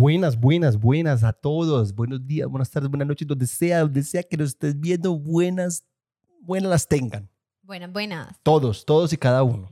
[0.00, 1.94] Buenas, buenas, buenas a todos.
[1.94, 5.84] Buenos días, buenas tardes, buenas noches, donde sea, donde sea que nos estés viendo, buenas,
[6.40, 7.28] buenas las tengan.
[7.60, 8.34] Buenas, buenas.
[8.42, 9.70] Todos, todos y cada uno.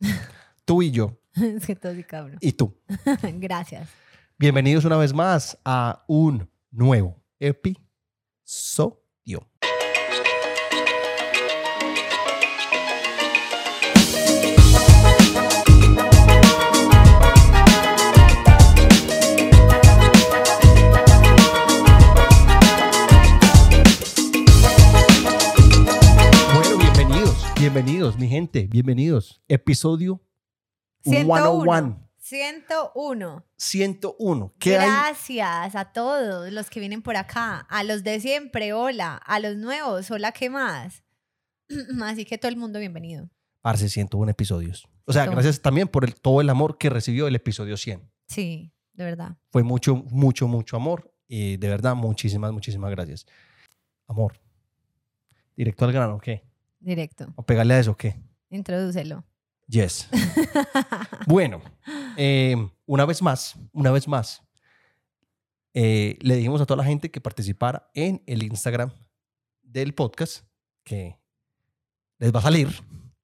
[0.64, 1.20] tú y yo.
[1.34, 2.38] es que todos y cada uno.
[2.40, 2.74] Y tú.
[3.34, 3.90] Gracias.
[4.38, 9.07] Bienvenidos una vez más a un nuevo episodio.
[27.72, 29.42] Bienvenidos, mi gente, bienvenidos.
[29.46, 30.22] Episodio
[31.02, 32.08] 101.
[32.16, 33.44] 101.
[33.58, 34.54] 101.
[34.58, 34.88] ¿Qué hay?
[34.88, 37.58] Gracias a todos los que vienen por acá.
[37.68, 39.16] A los de siempre, hola.
[39.16, 41.04] A los nuevos, hola, ¿qué más?
[42.02, 43.28] Así que todo el mundo bienvenido.
[43.60, 44.88] Parce, 101 episodios.
[45.04, 45.32] O sea, 101.
[45.32, 48.10] gracias también por el- todo el amor que recibió el episodio 100.
[48.28, 49.36] Sí, de verdad.
[49.50, 51.12] Fue mucho, mucho, mucho amor.
[51.26, 53.26] Y de verdad, muchísimas, muchísimas gracias.
[54.06, 54.40] Amor.
[55.54, 56.47] Directo al grano, ¿qué?
[56.80, 57.32] Directo.
[57.36, 58.16] ¿O pegarle a eso, qué?
[58.50, 59.24] Introdúcelo.
[59.66, 60.08] Yes.
[61.26, 61.60] Bueno,
[62.16, 64.42] eh, una vez más, una vez más,
[65.74, 68.90] eh, le dijimos a toda la gente que participara en el Instagram
[69.62, 70.46] del podcast,
[70.84, 71.18] que
[72.18, 72.68] les va a salir,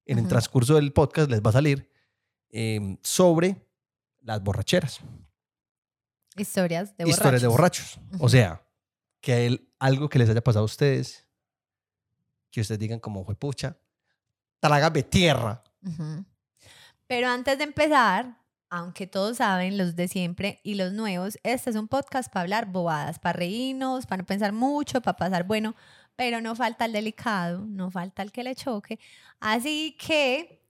[0.05, 1.89] en el transcurso del podcast les va a salir,
[2.51, 3.55] eh, sobre
[4.21, 5.01] las borracheras,
[6.37, 7.99] Historias de historias de borrachos.
[8.19, 8.61] O sea,
[9.21, 11.24] que algo que les haya pasado a ustedes,
[12.55, 13.75] que ustedes digan como, fue pucha,
[14.61, 15.61] trágame tierra.
[17.05, 18.37] Pero antes de empezar,
[18.69, 22.67] aunque todos saben, los de siempre y los nuevos, este es un podcast para hablar
[22.67, 25.75] bobadas, para reírnos, para no pensar mucho, para pasar bueno,
[26.15, 28.99] pero no falta el delicado, no falta el que le choque.
[29.41, 30.63] Así que,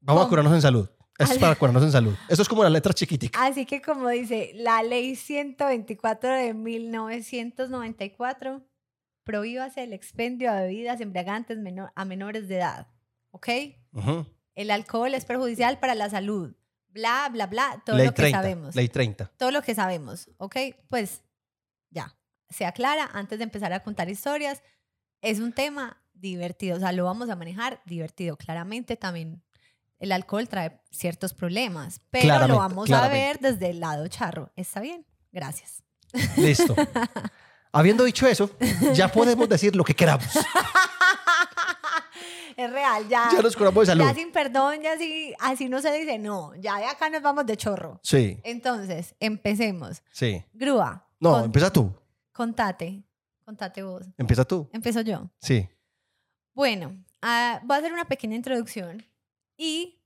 [0.00, 0.90] Vamos a curarnos en salud.
[1.18, 2.14] Esto es para curarnos en salud.
[2.28, 3.42] Esto es como la letra chiquitica.
[3.42, 8.62] así que como dice la ley 124 de 1994,
[9.30, 12.88] prohíbase el expendio de bebidas embriagantes menor- a menores de edad.
[13.30, 13.48] ¿Ok?
[14.56, 16.54] El alcohol es perjudicial para la salud.
[16.88, 18.38] Bla, bla, bla, todo Ley lo que 30.
[18.42, 18.74] sabemos.
[18.74, 19.26] Ley 30.
[19.36, 20.56] Todo lo que sabemos, ¿ok?
[20.88, 21.22] Pues
[21.90, 22.16] ya,
[22.48, 24.62] se aclara antes de empezar a contar historias.
[25.22, 28.36] Es un tema divertido, o sea, lo vamos a manejar divertido.
[28.36, 29.44] Claramente también
[30.00, 33.24] el alcohol trae ciertos problemas, pero Claramente, lo vamos claramente.
[33.24, 34.50] a ver desde el lado charro.
[34.56, 35.06] ¿Está bien?
[35.30, 35.84] Gracias.
[36.36, 36.74] Listo.
[37.72, 38.50] Habiendo dicho eso,
[38.94, 40.26] ya podemos decir lo que queramos.
[42.56, 43.28] es real, ya.
[43.32, 44.04] Ya nos curamos de salud.
[44.04, 47.46] Ya sin perdón, ya así, así no se dice, no, ya de acá nos vamos
[47.46, 48.00] de chorro.
[48.02, 50.02] Sí, Entonces, empecemos.
[50.10, 50.44] sí.
[50.52, 51.06] Grúa.
[51.20, 51.92] No, con- empieza tú.
[52.32, 53.02] Contate.
[53.44, 54.06] Contate vos.
[54.16, 54.68] Empieza tú.
[54.72, 55.28] Empiezo yo.
[55.40, 55.68] Sí.
[56.54, 59.04] Bueno, ah, voy a hacer una pequeña introducción
[59.56, 60.00] y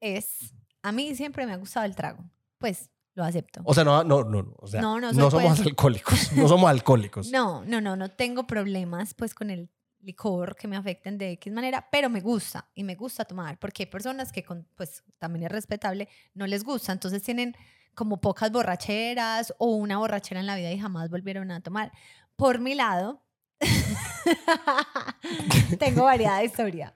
[0.00, 2.22] es, a mí siempre me ha gustado el trago.
[2.58, 3.60] Pues lo acepto.
[3.64, 4.42] O sea, no, no, no.
[4.42, 6.32] no, O sea, No, no, no somos pues- alcohólicos.
[6.32, 7.30] No somos alcohólicos.
[7.30, 9.70] No, no, no, no tengo problemas pues con el
[10.00, 13.84] licor que me afecten de X manera, pero me gusta y me gusta tomar porque
[13.84, 17.56] hay personas que con, pues también es respetable, no les gusta, entonces tienen
[17.94, 21.90] como pocas borracheras o una borrachera en la vida y jamás volvieron a tomar.
[22.36, 23.22] Por mi lado,
[25.78, 26.94] tengo variada historia,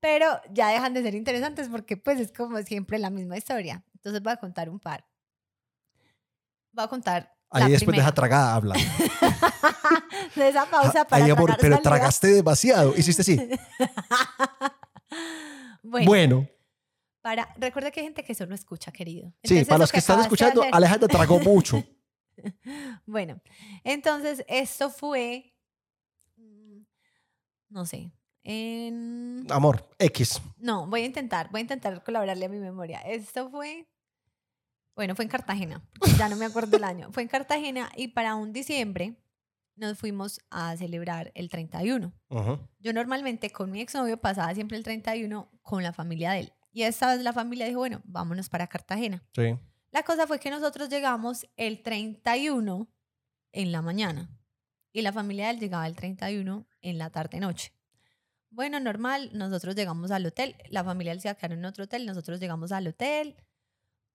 [0.00, 3.84] pero ya dejan de ser interesantes porque pues es como siempre la misma historia.
[3.94, 5.04] Entonces voy a contar un par.
[6.72, 8.04] Voy a contar la Ahí después de primera.
[8.04, 8.74] esa tragada habla.
[10.36, 11.82] de esa pausa para Ay, amor, pero saliva.
[11.82, 12.94] tragaste demasiado.
[12.96, 13.36] Hiciste así.
[15.82, 16.48] bueno, Bueno,
[17.20, 19.32] para recuerda que hay gente que solo escucha, querido.
[19.44, 21.82] sí, para los que están de escuchando, Alejandra tragó mucho.
[23.06, 23.40] Bueno,
[23.84, 25.54] entonces esto fue
[26.36, 26.78] mm,
[27.68, 28.12] no sé.
[28.44, 30.40] En Amor, X.
[30.58, 33.00] No, voy a intentar, voy a intentar colaborarle a mi memoria.
[33.02, 33.86] Esto fue,
[34.94, 35.82] bueno, fue en Cartagena,
[36.18, 37.10] ya no me acuerdo el año.
[37.12, 39.16] Fue en Cartagena y para un diciembre
[39.74, 42.12] nos fuimos a celebrar el 31.
[42.28, 42.58] Ujú.
[42.78, 46.52] Yo normalmente con mi exnovio pasaba siempre el 31 con la familia de él.
[46.72, 49.22] Y esta vez la familia dijo, bueno, vámonos para Cartagena.
[49.34, 49.58] Sí.
[49.90, 52.88] La cosa fue que nosotros llegamos el 31
[53.52, 54.30] en la mañana
[54.92, 57.72] y la familia de él llegaba el 31 en la tarde-noche.
[58.50, 62.04] Bueno, normal, nosotros llegamos al hotel, la familia de él se quedaron en otro hotel,
[62.04, 63.36] nosotros llegamos al hotel,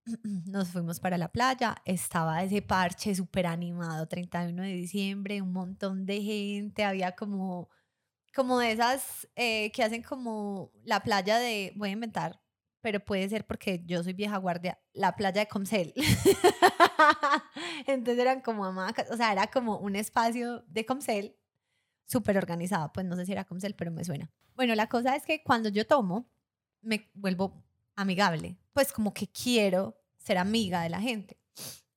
[0.46, 6.06] nos fuimos para la playa, estaba ese parche súper animado, 31 de diciembre, un montón
[6.06, 7.70] de gente, había como,
[8.34, 12.42] como esas eh, que hacen como la playa de, voy a inventar,
[12.82, 15.94] pero puede ser porque yo soy vieja guardia, la playa de Comcel.
[17.88, 21.36] Entonces eran como hamacas, o sea, era como un espacio de Comcel
[22.06, 24.32] súper organizado, pues no sé si era Comcel, pero me suena.
[24.56, 26.30] Bueno, la cosa es que cuando yo tomo,
[26.82, 27.67] me vuelvo
[27.98, 31.38] amigable, pues como que quiero ser amiga de la gente.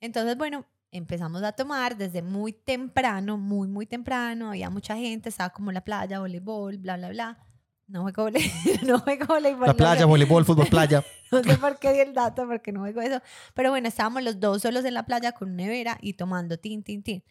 [0.01, 4.49] Entonces, bueno, empezamos a tomar desde muy temprano, muy, muy temprano.
[4.49, 7.39] Había mucha gente, estaba como la playa, voleibol, bla, bla, bla.
[7.87, 8.41] No juego, vole-
[8.87, 9.67] no juego voleibol.
[9.67, 11.05] La playa, voleibol, fútbol, playa.
[11.33, 13.21] no sé por qué di el dato, porque no juego eso.
[13.55, 17.03] Pero bueno, estábamos los dos solos en la playa con nevera y tomando tin, tin,
[17.03, 17.23] tin.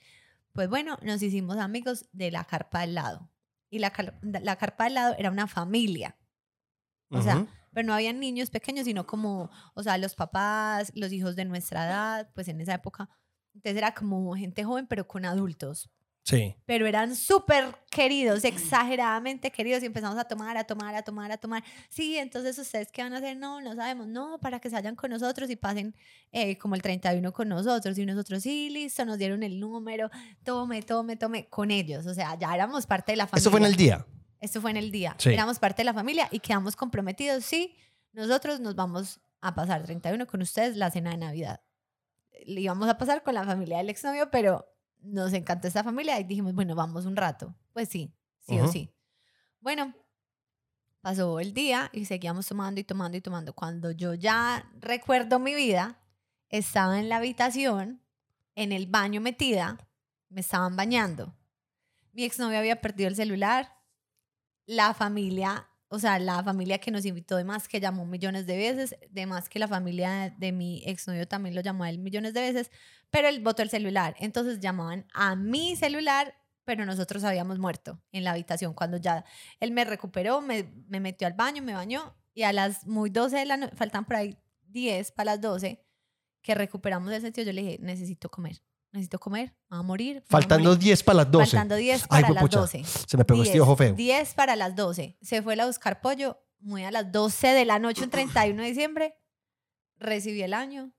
[0.53, 3.29] Pues bueno, nos hicimos amigos de la carpa del lado.
[3.71, 6.15] Y la, car- la carpa del lado era una familia.
[7.09, 7.47] O sea, Ujú.
[7.73, 11.85] Pero no habían niños pequeños, sino como, o sea, los papás, los hijos de nuestra
[11.85, 13.09] edad, pues en esa época.
[13.53, 15.89] Entonces era como gente joven, pero con adultos.
[16.23, 16.55] Sí.
[16.65, 21.37] Pero eran súper queridos, exageradamente queridos, y empezamos a tomar, a tomar, a tomar, a
[21.37, 21.63] tomar.
[21.89, 24.95] Sí, entonces ustedes qué van a hacer, no, no sabemos, no, para que se vayan
[24.95, 25.95] con nosotros y pasen
[26.31, 27.97] eh, como el 31 con nosotros.
[27.97, 30.11] Y nosotros, sí, listo, nos dieron el número,
[30.43, 32.05] tome, tome, tome, con ellos.
[32.05, 33.41] O sea, ya éramos parte de la familia.
[33.41, 34.05] Eso fue en el día.
[34.39, 35.15] Esto fue en el día.
[35.17, 35.29] Sí.
[35.29, 37.43] Éramos parte de la familia y quedamos comprometidos.
[37.43, 37.75] Sí,
[38.13, 41.61] nosotros nos vamos a pasar 31 con ustedes la cena de Navidad.
[42.45, 44.65] Le íbamos a pasar con la familia del exnovio, pero
[45.01, 47.55] nos encantó esta familia y dijimos, bueno, vamos un rato.
[47.73, 48.93] Pues sí, sí o sí.
[49.59, 49.93] Bueno,
[51.01, 53.53] pasó el día y seguíamos tomando y tomando y tomando.
[53.53, 55.99] Cuando yo ya recuerdo mi vida,
[56.49, 58.01] estaba en la habitación,
[58.55, 59.77] en el baño metida,
[60.29, 61.35] me estaban bañando.
[62.13, 63.78] Mi exnovio había perdido el celular.
[64.69, 68.55] La familia, o sea, la familia que nos invitó, de más que llamó millones de
[68.55, 72.35] veces, de más que la familia de mi exnovio también lo llamó a él millones
[72.35, 72.69] de veces,
[73.09, 74.15] pero él botó el celular.
[74.19, 76.35] Entonces llamaban a mi celular,
[76.65, 78.75] pero nosotros habíamos muerto en la habitación.
[78.75, 79.25] Cuando ya
[79.59, 83.37] él me recuperó, me, me metió al baño, me bañó y a las muy 12
[83.37, 84.37] de la noche, faltan por ahí
[84.67, 85.83] 10 para las 12,
[86.43, 90.23] que recuperamos el sentido, yo le dije, necesito comer, necesito comer, me voy a morir.
[90.27, 90.83] Faltando morir".
[90.83, 91.45] 10 para las 12.
[91.51, 92.59] Faltando 10 Ay, para las juepucha.
[92.59, 92.83] 12.
[93.07, 93.93] Se me pegó este 10, ojo feo.
[93.93, 95.17] 10 para las 12.
[95.21, 98.67] Se fue a buscar pollo, muy a las 12 de la noche, un 31 de
[98.69, 99.15] diciembre.
[99.97, 100.91] Recibí el año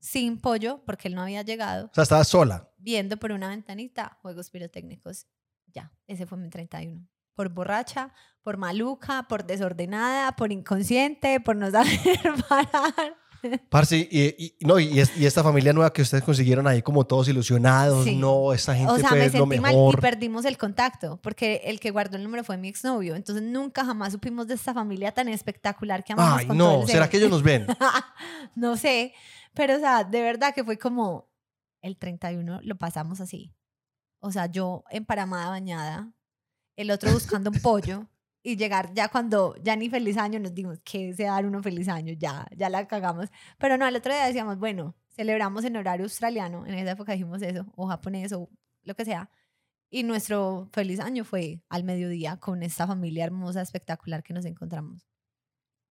[0.00, 2.68] sin pollo, porque él no había llegado, O sea, estaba sola.
[2.76, 5.26] viendo por una ventanita juegos pirotécnicos.
[5.68, 7.06] Ya, ese fue mi 31.
[7.34, 8.12] Por borracha,
[8.42, 11.98] por maluca, por desordenada, por inconsciente, por no saber
[12.48, 13.16] parar.
[13.68, 17.04] Parce, y, y- no, y, es- y esta familia nueva que ustedes consiguieron ahí como
[17.04, 18.04] todos ilusionados.
[18.04, 18.16] Sí.
[18.16, 20.00] No, esta gente O sea, fue me lo sentí mal y mejor.
[20.00, 23.14] perdimos el contacto, porque el que guardó el número fue mi exnovio.
[23.16, 26.82] Entonces nunca jamás supimos de esta familia tan espectacular que amamos Ay, con todo no.
[26.82, 27.10] el ¿Será ser.
[27.10, 27.66] que ellos nos ven?
[28.54, 29.12] no sé,
[29.54, 31.28] pero o sea, de verdad que fue como
[31.80, 33.52] el 31 lo pasamos así.
[34.20, 36.12] O sea, yo emparamada bañada,
[36.76, 38.06] el otro buscando un pollo
[38.42, 41.88] y llegar ya cuando ya ni feliz año nos dimos que se dar uno feliz
[41.88, 43.28] año, ya, ya la cagamos.
[43.58, 47.42] Pero no, al otro día decíamos, bueno, celebramos en horario australiano, en esa época dijimos
[47.42, 48.50] eso, o japonés o
[48.82, 49.30] lo que sea.
[49.90, 55.06] Y nuestro feliz año fue al mediodía con esta familia hermosa, espectacular que nos encontramos.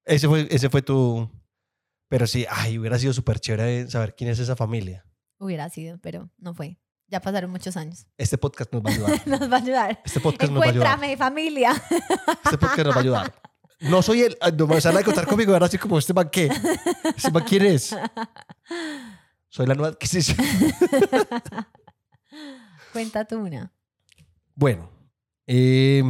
[0.04, 1.30] Ese fue, ese fue tu...
[2.10, 5.06] Pero sí, ay, hubiera sido súper chévere saber quién es esa familia.
[5.38, 6.78] Hubiera sido, pero no fue.
[7.12, 8.08] Ya pasaron muchos años.
[8.18, 9.28] Este podcast nos va a ayudar.
[9.28, 10.02] Nos va a ayudar.
[10.06, 10.94] Este podcast nos va a ayudar.
[10.94, 11.72] Encuéntrame, familia.
[12.46, 13.42] Este podcast nos va a ayudar.
[13.82, 14.38] No soy el...
[14.58, 16.50] No me van a contar conmigo ahora así como este man qué.
[17.04, 17.94] ¿Este man quién es?
[19.50, 20.38] Soy la nueva adquisición.
[22.94, 23.74] Cuenta tú una.
[24.56, 24.90] Bueno.
[25.48, 26.04] eh,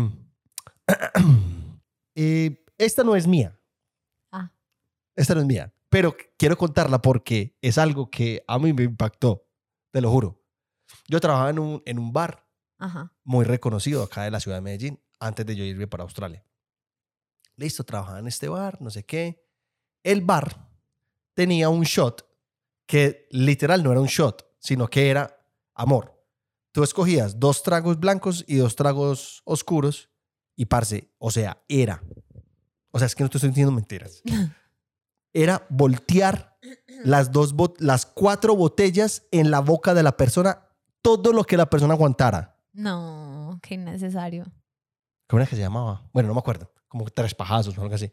[2.16, 3.60] eh, esta no es mía.
[4.32, 4.54] Ah.
[5.16, 5.74] Esta no es mía.
[5.90, 9.48] Pero quiero contarla porque es algo que a mí me impactó.
[9.92, 10.41] Te lo juro.
[11.08, 13.14] Yo trabajaba en un, en un bar Ajá.
[13.24, 16.44] muy reconocido acá de la ciudad de Medellín antes de yo irme para Australia.
[17.56, 19.46] Listo, trabajaba en este bar, no sé qué.
[20.04, 20.70] El bar
[21.34, 22.28] tenía un shot
[22.86, 25.38] que literal no era un shot, sino que era
[25.76, 26.22] amor.
[26.72, 30.10] Tú escogías dos tragos blancos y dos tragos oscuros
[30.56, 32.02] y parce, o sea, era.
[32.92, 34.22] O sea, es que no te estoy diciendo mentiras.
[35.34, 36.58] Era voltear
[37.06, 40.68] las dos las cuatro botellas en la boca de la persona,
[41.02, 42.58] todo lo que la persona aguantara.
[42.74, 44.46] No, qué innecesario.
[45.28, 46.10] ¿Cómo era que se llamaba?
[46.14, 46.72] Bueno, no me acuerdo.
[46.88, 48.12] Como tres pajazos o algo así.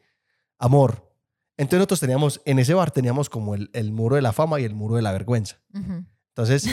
[0.59, 1.13] Amor.
[1.57, 4.65] Entonces nosotros teníamos, en ese bar teníamos como el, el muro de la fama y
[4.65, 5.57] el muro de la vergüenza.
[5.75, 6.05] Ujú.
[6.29, 6.69] Entonces,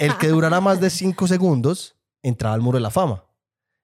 [0.00, 3.26] el que durara más de cinco segundos entraba al muro de la fama.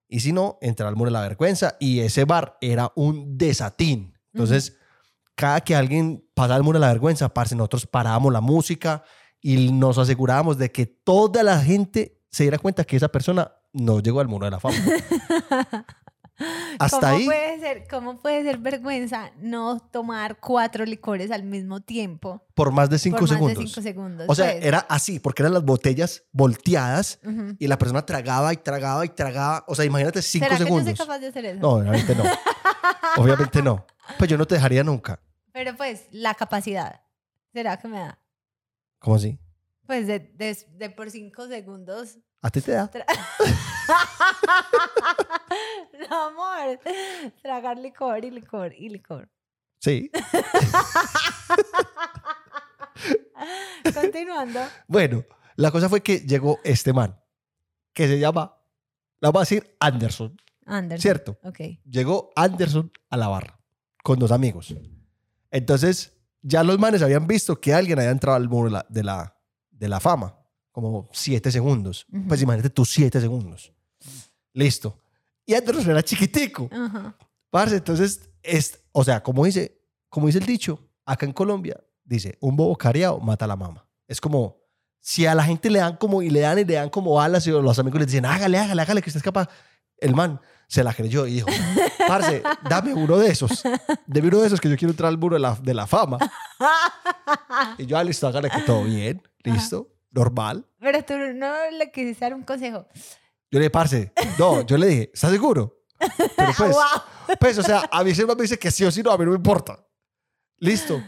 [0.09, 1.77] Y si no, entraba al muro de la vergüenza.
[1.79, 4.19] Y ese bar era un desatín.
[4.33, 4.79] Entonces,
[5.35, 9.05] cada que alguien pasaba el muro de la vergüenza, parce, nosotros parábamos la música
[9.41, 14.01] y nos asegurábamos de que toda la gente se diera cuenta que esa persona no
[14.01, 14.77] llegó al muro de la fama.
[16.79, 17.25] Hasta ¿Cómo ahí.
[17.27, 22.43] Puede ser, ¿Cómo puede ser vergüenza no tomar cuatro licores al mismo tiempo?
[22.55, 23.59] por más de cinco por más segundos.
[23.59, 24.27] de cinco segundos.
[24.29, 24.65] O sea, pues.
[24.65, 27.57] era así, porque eran las botellas volteadas Ujú.
[27.59, 29.65] y la persona tragaba y tragaba y tragaba.
[29.67, 30.85] O sea, imagínate cinco ¿Será segundos.
[30.85, 31.61] que yo soy capaz de hacer eso?
[31.61, 32.25] No, obviamente no.
[33.17, 33.87] obviamente no.
[34.19, 35.21] Pues yo no te dejaría nunca.
[35.53, 37.03] Pero pues, la capacidad.
[37.53, 38.19] ¿Será que me da?
[39.01, 39.39] ¿Cómo así?
[39.87, 42.19] Pues de, de, de por cinco segundos.
[42.43, 42.89] ¿A ti te da?
[46.11, 46.81] no, amor.
[47.43, 49.29] Tragar licor y licor y licor.
[49.79, 50.11] Sí.
[53.95, 54.61] Continuando.
[54.87, 55.25] Bueno,
[55.57, 57.19] la cosa fue que llegó este man,
[57.93, 58.57] que se llama,
[59.21, 61.01] la vamos a decir Anderson, Anderson.
[61.01, 61.39] ¿cierto?
[61.43, 61.61] Ok.
[61.89, 63.59] Llegó Anderson a la barra
[64.03, 64.75] con dos amigos.
[65.51, 69.37] Entonces, ya los manes habían visto que alguien había entrado al muro de la,
[69.71, 70.37] de la, fama,
[70.73, 72.07] como siete segundos.
[72.13, 72.29] Ujú.
[72.29, 73.73] Pues imagínate tú, siete segundos.
[74.53, 74.99] Listo.
[75.47, 76.69] Y Anderson era chiquitico.
[76.73, 77.17] Ajá.
[77.51, 82.39] Parce, entonces, es, o sea, como dice, como dice el dicho, acá en Colombia, dice,
[82.41, 83.87] un bobo cariado mata a la mama.
[84.07, 84.59] Es como,
[85.01, 87.47] si a la gente le dan como, y le dan y le dan como alas,
[87.47, 89.49] y los amigos le dicen, hágale, hágale, hágale, que usted es capaz.
[89.99, 91.49] El man se la creyó y dijo,
[92.07, 93.61] parce, dame uno de esos.
[94.07, 96.17] Dame uno de esos que yo quiero entrar al muro de la, de la fama.
[97.77, 100.65] Y yo, ah, listo, hágale que todo bien, listo, normal.
[100.79, 102.87] Pero tú no le quisiste dar un consejo.
[103.51, 105.83] Yo le dije, parce, no, yo le dije, ¿estás seguro?
[105.99, 107.37] Pero pues, ¡Wow!
[107.41, 109.25] Pues, o sea, a mí siempre me dice que sí o sí no, a mí
[109.25, 109.85] no me importa.
[110.59, 111.03] Listo.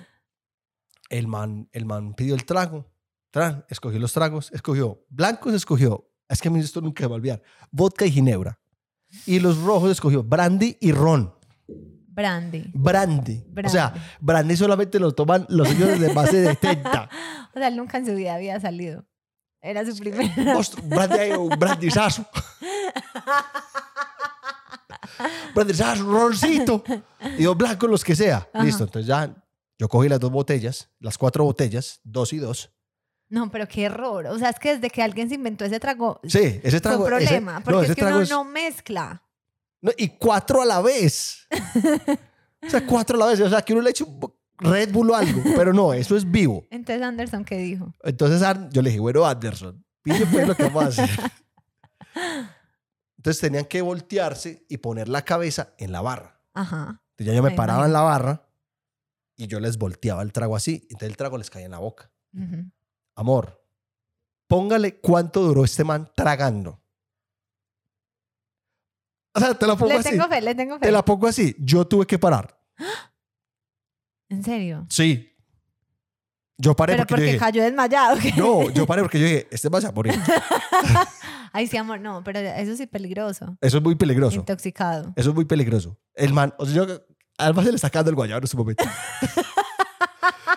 [1.09, 2.91] El man, el man pidió el trago.
[3.31, 4.51] Tran, escogió los tragos.
[4.53, 6.11] Escogió blancos, escogió.
[6.29, 7.43] Es que a mí esto nunca me va a olvidar.
[7.71, 8.59] Vodka y ginebra.
[9.27, 11.33] Y los rojos escogió brandy y ron.
[12.09, 12.71] Brandy.
[12.75, 13.43] Brandy.
[13.65, 14.57] O sea, Brandy.
[14.57, 17.09] solamente lo toman los señores de base de 30.
[17.55, 19.05] O sea, él nunca en su vida había salido.
[19.61, 20.31] Era su primer.
[20.85, 22.27] Brandy, un brandizazo.
[25.55, 26.83] brandizazo, roncito.
[27.39, 28.49] Y dos blancos, los que sea.
[28.53, 28.65] Ajá.
[28.65, 28.85] Listo.
[28.85, 29.35] Entonces ya
[29.79, 32.71] yo cogí las dos botellas, las cuatro botellas, dos y dos.
[33.33, 34.27] No, pero qué error.
[34.27, 37.05] O sea, es que desde que alguien se inventó ese trago, Sí, ese fue trago.
[37.07, 37.55] un ese- problema.
[37.55, 39.23] no, porque ese es que uno es- no mezcla.
[39.81, 41.47] no, y cuatro a la vez.
[42.63, 43.41] o sea, cuatro a la vez.
[43.41, 44.21] O sea, que uno le eche un
[44.59, 45.43] Red Bull o algo.
[45.57, 46.67] Pero no, eso es vivo.
[46.71, 47.95] Entonces, Anderson, ¿qué dijo?
[48.05, 51.09] Entonces yo le dije, bueno, Anderson, pille pues lo que vamos a hacer.
[53.17, 56.41] Entonces tenían que voltearse y poner la cabeza en la barra.
[56.55, 57.01] Ajá.
[57.13, 58.47] Entonces ya yo me paraba en la barra
[59.37, 60.83] y yo les volteaba el trago así.
[60.91, 62.11] Entonces el trago les caía en la boca.
[63.15, 63.63] Amor,
[64.47, 66.81] póngale cuánto duró este man tragando.
[69.35, 70.11] O sea, te la pongo Le así.
[70.11, 70.87] tengo fe, le tengo fe.
[70.87, 71.57] Te la pongo así.
[71.59, 72.59] Yo tuve que parar.
[74.29, 74.87] ¿En serio?
[74.91, 75.29] Sí.
[76.59, 78.19] Yo paré Pero porque, porque yo dije, cayó desmayado.
[78.21, 78.33] ¿qué?
[78.37, 80.15] no, yo paré porque yo dije, este va a morir.
[81.53, 83.57] Ay, sí, amor, no, pero eso sí es peligroso.
[83.61, 84.37] Eso es muy peligroso.
[84.37, 85.13] Intoxicado.
[85.17, 85.99] Eso es muy peligroso.
[86.15, 87.01] El man, o sea, yo,
[87.37, 88.85] Alba se le está sacando el guayabo en este momento.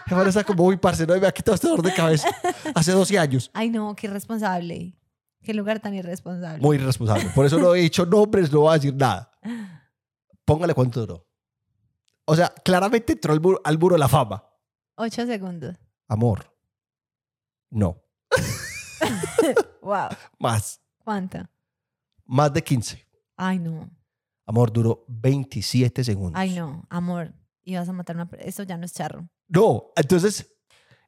[0.10, 2.30] El man está como muy parce, no me ha quitado este dolor de cabeza
[2.76, 3.50] hace 12 años.
[3.54, 4.96] Ay, no, qué irresponsable.
[5.42, 6.62] Qué lugar tan irresponsable.
[6.62, 7.30] Muy irresponsable.
[7.34, 9.32] Por eso no he dicho nombres, no voy a decir nada.
[10.44, 11.28] Póngale cuánto duró.
[12.26, 14.44] O sea, claramente entró al muro, al muro de la fama.
[14.96, 15.76] Ocho segundos.
[16.08, 16.52] Amor.
[17.70, 18.02] No.
[19.82, 20.10] Wow.
[20.40, 20.82] Más.
[21.04, 21.38] ¿Cuánto?
[22.26, 23.08] Más de 15.
[23.38, 23.88] Ay, no.
[24.48, 26.34] Amor, duró 27 segundos.
[26.36, 26.84] Ay, no.
[26.90, 27.32] Amor,
[27.66, 28.30] ibas a matar una...
[28.40, 29.28] Eso ya no es charro.
[29.48, 30.48] No, entonces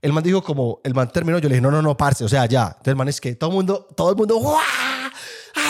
[0.02, 2.30] el man dijo como, el man terminó, yo le dije, no, no, no, parce, o
[2.30, 2.68] sea, ya.
[2.68, 4.58] Entonces el man es que todo el mundo, todo el mundo, ¡guau!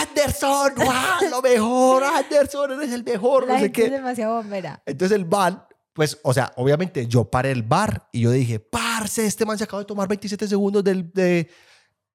[0.00, 1.20] Anderson, ¡guau!
[1.30, 3.94] Lo mejor, Anderson, eres el mejor, La no sé gente es qué.
[3.96, 4.82] demasiado bombera.
[4.84, 9.24] Entonces el man, pues, o sea, obviamente yo paré el bar y yo dije, parce,
[9.26, 11.48] este man se acaba de tomar 27 segundos del, de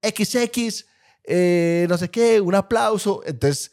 [0.01, 0.86] XX,
[1.25, 3.22] eh, no sé qué, un aplauso.
[3.25, 3.72] Entonces,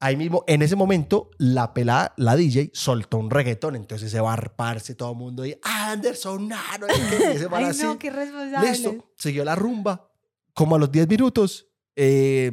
[0.00, 3.76] ahí mismo, en ese momento, la pelada, la DJ, soltó un reggaetón.
[3.76, 7.98] Entonces ese bar, parce, todo el mundo y Anderson, no, no ese Ay, así, no,
[7.98, 8.68] qué irresponsable.
[8.68, 10.10] listo, siguió la rumba.
[10.54, 12.50] Como a los 10 minutos, eh,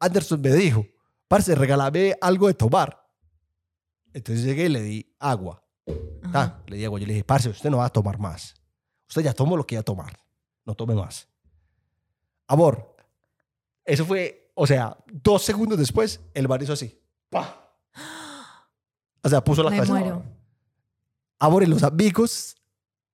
[0.00, 0.86] Anderson me dijo,
[1.28, 3.06] parce, regálame algo de tomar.
[4.12, 5.62] Entonces llegué y le di agua.
[6.32, 6.98] Ah, le di agua.
[6.98, 8.54] Yo le dije, parce, usted no va a tomar más.
[9.08, 10.18] Usted ya tomó lo que iba a tomar.
[10.64, 11.28] No tome más.
[12.48, 12.96] Amor,
[13.84, 16.98] eso fue, o sea, dos segundos después, el bar hizo así.
[17.28, 17.54] ¡Pah!
[19.22, 19.92] O sea, puso la Me cabeza.
[19.92, 20.24] muero.
[21.62, 22.56] Y los amigos,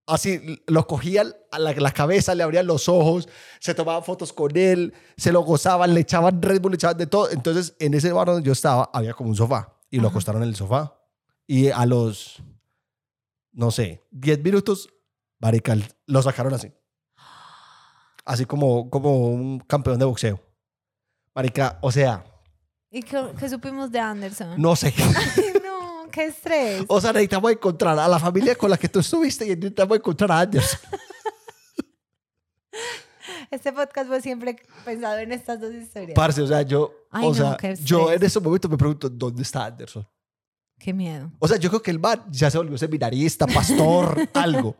[0.07, 3.27] así, lo cogían a la, la cabeza, le abrían los ojos,
[3.59, 7.07] se tomaban fotos con él, se lo gozaban, le echaban Red Bull, le echaban de
[7.07, 7.29] todo.
[7.29, 10.49] Entonces, en ese bar donde yo estaba, había como un sofá y lo acostaron en
[10.49, 10.97] el sofá.
[11.45, 12.41] Y a los,
[13.51, 14.87] no sé, 10 minutos,
[15.39, 16.71] marica, lo sacaron así.
[18.23, 20.39] Así como, como un campeón de boxeo.
[21.35, 22.23] Marica, o sea,
[22.91, 24.53] ¿Y qué, qué supimos de Anderson?
[24.61, 24.93] no sé.
[24.97, 26.85] Ay, no, qué estrés.
[26.87, 30.31] O sea, necesitamos encontrar a la familia con la que tú estuviste y necesitamos encontrar
[30.31, 30.79] a Anderson.
[33.51, 36.15] Este podcast fue siempre pensado en estas dos historias.
[36.15, 39.43] Parce, o sea, yo, Ay, o no, sea, yo en ese momento me pregunto, ¿dónde
[39.43, 40.07] está Anderson?
[40.83, 41.31] Qué miedo.
[41.39, 44.75] O sea, yo creo que el man ya se volvió seminarista, pastor, algo.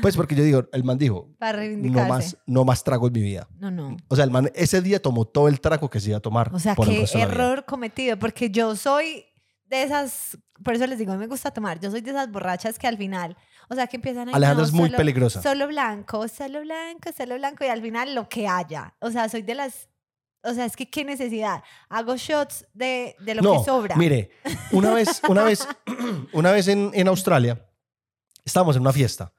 [0.00, 3.22] Pues porque yo digo, el man dijo, Para no más, no más trago en mi
[3.22, 3.48] vida.
[3.58, 3.96] No, no.
[4.06, 6.54] O sea, el man ese día tomó todo el trago que se iba a tomar.
[6.54, 9.24] O sea, qué error cometido, porque yo soy
[9.66, 12.86] de esas, por eso les digo, me gusta tomar, yo soy de esas borrachas que
[12.86, 13.36] al final,
[13.68, 14.32] o sea, que empiezan a...
[14.32, 15.42] Alejandra es muy peligrosa.
[15.42, 18.94] Solo blanco, solo blanco, solo blanco, y al final lo que haya.
[19.00, 19.87] O sea, soy de las...
[20.42, 21.62] O sea, es que qué necesidad.
[21.88, 23.96] Hago shots de, de lo no, que sobra.
[23.96, 24.30] mire,
[24.72, 25.66] una vez, una vez,
[26.32, 27.64] una vez en, en Australia,
[28.44, 29.32] estábamos en una fiesta,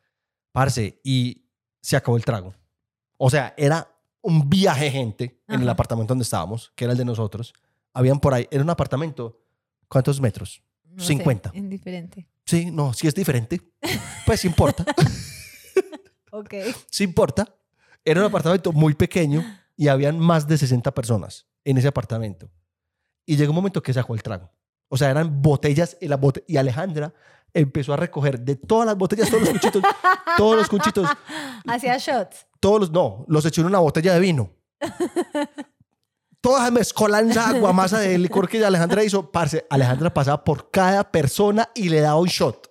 [0.52, 1.46] parce, y
[1.82, 2.54] se acabó el trago.
[3.18, 3.88] O sea, era
[4.22, 5.72] un viaje gente en el Ajá.
[5.72, 7.54] apartamento donde estábamos, que era el de nosotros.
[7.94, 9.42] Habían por ahí, era un apartamento,
[9.88, 10.62] ¿cuántos metros?
[10.84, 11.52] No sé, 50.
[11.54, 12.28] indiferente.
[12.46, 13.62] Sí, no, sí es diferente.
[14.26, 14.84] Pues importa,
[16.32, 16.54] Ok.
[16.90, 17.48] sí importa.
[18.04, 19.44] Era un apartamento muy pequeño
[19.80, 22.52] y habían más de 60 personas en ese apartamento.
[23.26, 24.52] Y llegó un momento que sacó el trago.
[24.90, 27.14] O sea, eran botellas y, las bote- y Alejandra
[27.54, 29.82] empezó a recoger de todas las botellas, todos los cuchitos,
[30.36, 31.08] todos los cuchitos,
[31.66, 32.46] Hacía shots.
[32.60, 34.52] todos los, no, los echó en una botella de vino.
[36.42, 41.70] Toda esa mezcolanza aguamasa de licor que Alejandra hizo, parce, Alejandra pasaba por cada persona
[41.76, 42.70] y le daba un shot.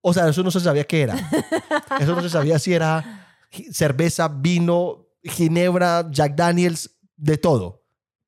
[0.00, 1.14] O sea, eso no se sabía qué era.
[2.00, 3.26] Eso no se sabía si era
[3.72, 7.84] cerveza, vino, ginebra, Jack Daniels, de todo.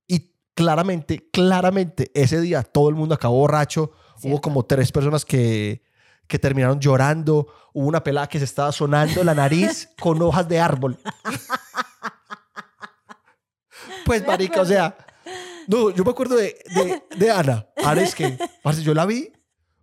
[0.06, 3.92] Y claramente, claramente, ese día todo el mundo acabó borracho.
[4.16, 4.40] Hubo Cierto.
[4.40, 5.82] como tres personas que,
[6.26, 7.48] que terminaron llorando.
[7.72, 10.98] Hubo una pelada que se estaba sonando la nariz con hojas de árbol.
[14.04, 14.96] Pues, marica, o sea,
[15.66, 17.66] no, yo me acuerdo de, de, de Ana.
[17.84, 19.32] Ana es que, parce, yo la vi.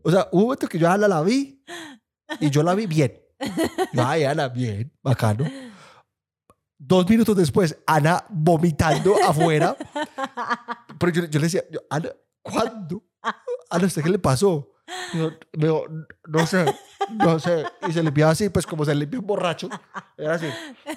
[0.03, 1.63] O sea, hubo un momento que yo a Ana la vi
[2.39, 3.19] y yo la vi bien.
[3.93, 5.45] Yo, Ay, Ana, bien, bacano.
[6.83, 9.77] Dos minutos después, Ana vomitando afuera.
[10.97, 12.09] Pero yo, yo le decía, yo, Ana,
[12.41, 13.03] ¿cuándo?
[13.69, 14.67] Ana, ¿usted qué le pasó?
[15.13, 15.83] Yo, me dijo,
[16.27, 16.65] no sé,
[17.11, 17.65] no sé.
[17.87, 19.69] Y se limpiaba así, pues como se limpia un borracho.
[20.17, 20.47] Era así.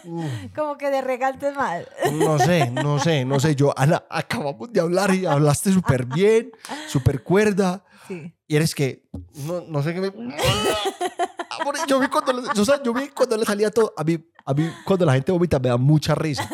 [0.05, 1.87] "Mm, Como que de regaltes mal.
[2.15, 3.55] no sé, no sé, no sé.
[3.55, 6.51] Yo, Ana, acabamos de hablar y hablaste súper bien,
[6.89, 7.85] súper cuerda.
[8.09, 8.35] Sí.
[8.49, 9.07] Y eres que,
[9.47, 10.13] no, no sé qué me...
[11.51, 13.93] Amor, yo vi cuando, le, o sea, yo vi cuando le salía todo.
[13.97, 16.49] A mí, a mí, cuando la gente vomita, me da mucha risa.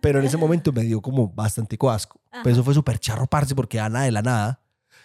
[0.00, 2.20] Pero en ese momento me dio como bastante asco.
[2.30, 4.60] Pero eso fue súper charro, parce, porque Ana de la nada.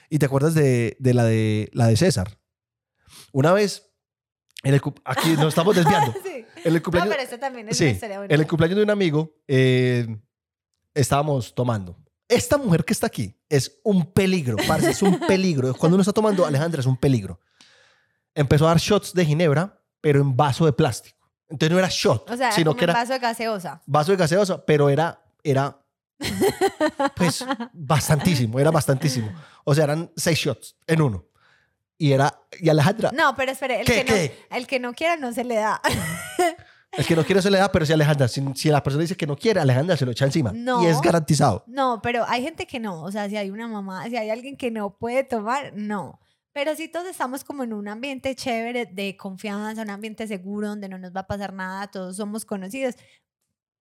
[0.10, 2.38] ¿Y te acuerdas de, de, la, de la de César?
[3.32, 3.90] Una vez,
[4.64, 6.14] en el, aquí nos estamos desviando.
[6.24, 6.46] Sí.
[6.64, 8.84] En el No, cumpleaños, pero esto también es sí, una historia en el cumpleaños de
[8.84, 10.08] un amigo, eh,
[10.94, 11.98] estábamos tomando.
[12.30, 15.74] Esta mujer que está aquí es un peligro, parce, es un peligro.
[15.76, 17.40] Cuando uno está tomando, Alejandra, es un peligro.
[18.36, 21.18] Empezó a dar shots de ginebra, pero en vaso de plástico.
[21.50, 23.82] Entonces no era shot, O sea, sino como que era vaso de gaseosa.
[23.86, 25.78] vaso de gaseosa, pero era, era,
[27.16, 29.32] pues, bastantísimo, era bastantísimo.
[29.64, 31.26] O sea, eran seis shots en uno.
[31.98, 34.46] Y era, y Alejandra, No, pero espere, el, ¿Qué, que, qué?
[34.50, 35.80] No, el que no quiera no se le da.
[36.92, 39.16] el que no quiere se le da, pero si Alejandra, si, si la persona dice
[39.16, 40.52] que no quiere, Alejandra se lo echa encima.
[40.54, 40.84] No.
[40.84, 41.64] Y es garantizado.
[41.68, 43.04] No, pero hay gente que no.
[43.04, 46.20] O sea, si hay una mamá, si hay alguien que no puede tomar, no.
[46.54, 50.88] Pero si todos estamos como en un ambiente chévere, de confianza, un ambiente seguro, donde
[50.88, 52.96] no nos va a pasar nada, todos somos conocidos,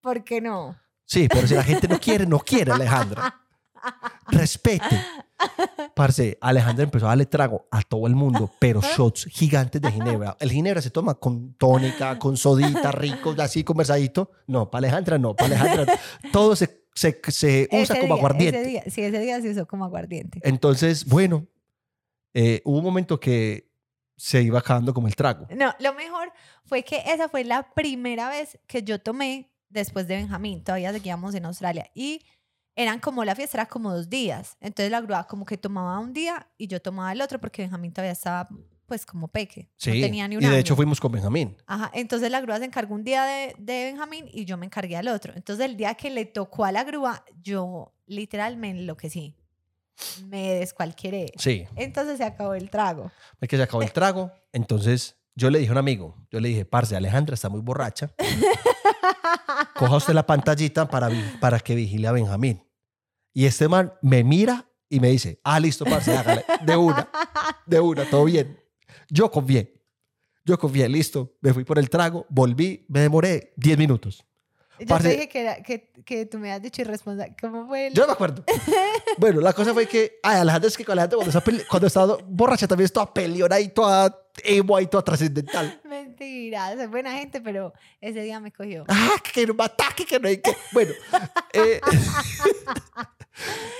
[0.00, 0.76] ¿por qué no?
[1.04, 3.34] Sí, pero si la gente no quiere, no quiere, Alejandra.
[4.28, 4.84] Respete.
[5.94, 10.36] Parce, Alejandra empezó a darle trago a todo el mundo, pero shots gigantes de ginebra.
[10.38, 14.30] El ginebra se toma con tónica, con sodita, rico, así conversadito.
[14.46, 15.98] No, para Alejandra no, para Alejandra
[16.32, 18.60] todo se, se, se usa Ese como día- aguardiente.
[18.60, 20.40] Ese día, sí, ese día se usó como aguardiente.
[20.44, 21.46] Entonces, bueno,
[22.34, 23.70] eh, hubo un momento que
[24.16, 25.46] se iba acabando como el trago.
[25.56, 26.32] No, lo mejor
[26.64, 30.62] fue que esa fue la primera vez que yo tomé después de Benjamín.
[30.62, 31.90] Todavía seguíamos en Australia.
[31.94, 32.22] Y
[32.76, 34.56] eran como la fiesta, era como dos días.
[34.60, 37.92] Entonces la grúa como que tomaba un día y yo tomaba el otro porque Benjamín
[37.92, 38.48] todavía estaba
[38.86, 39.70] pues como peque.
[39.76, 40.60] Sí, no tenía ni un y de año.
[40.60, 41.56] hecho fuimos con Benjamín.
[41.66, 44.96] Ajá, entonces la grúa se encargó un día de, de Benjamín y yo me encargué
[44.96, 45.32] al otro.
[45.34, 49.36] Entonces el día que le tocó a la grúa, yo literal me enloquecí.
[50.28, 51.32] Me descualquieré.
[51.36, 53.10] Sí, Entonces se acabó el trago.
[53.40, 54.32] es que se acabó el trago.
[54.52, 58.10] Entonces yo le dije a un amigo, yo le dije, parce, Alejandra está muy borracha.
[59.76, 61.10] Coja usted la pantallita para,
[61.40, 62.62] para que vigile a Benjamín.
[63.32, 66.44] Y este man me mira y me dice, ah, listo, parce, hágale.
[66.64, 67.08] De una,
[67.66, 68.58] de una, todo bien.
[69.08, 69.80] Yo confié.
[70.44, 71.36] Yo confié, listo.
[71.40, 74.24] Me fui por el trago, volví, me demoré 10 minutos.
[74.80, 77.34] Yo Parce- te dije que, era- que, que tú me has dicho irresponsable.
[77.40, 77.94] ¿Cómo fue el...?
[77.94, 78.44] Yo no me acuerdo.
[79.18, 82.06] Bueno, la cosa fue que, ay, Alejandra es que con Alejandra cuando pele- cuando está
[82.26, 85.80] borracha también es toda peleona y toda emo y toda trascendental.
[85.84, 88.84] Mentira, soy buena gente, pero ese día me cogió.
[88.88, 90.56] Ah, que no me ataque, que no hay que.
[90.72, 90.92] Bueno,
[91.52, 91.80] eh,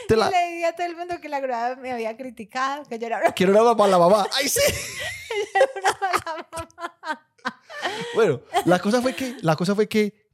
[0.08, 2.98] Te la- le dije a todo el mundo que la grúa me había criticado, que
[2.98, 4.26] yo era una Quiero una mamá, la mamá.
[4.36, 4.60] ¡Ay, sí!
[6.00, 7.26] mala mamá.
[8.14, 10.29] Bueno, la cosa fue que, la cosa fue que,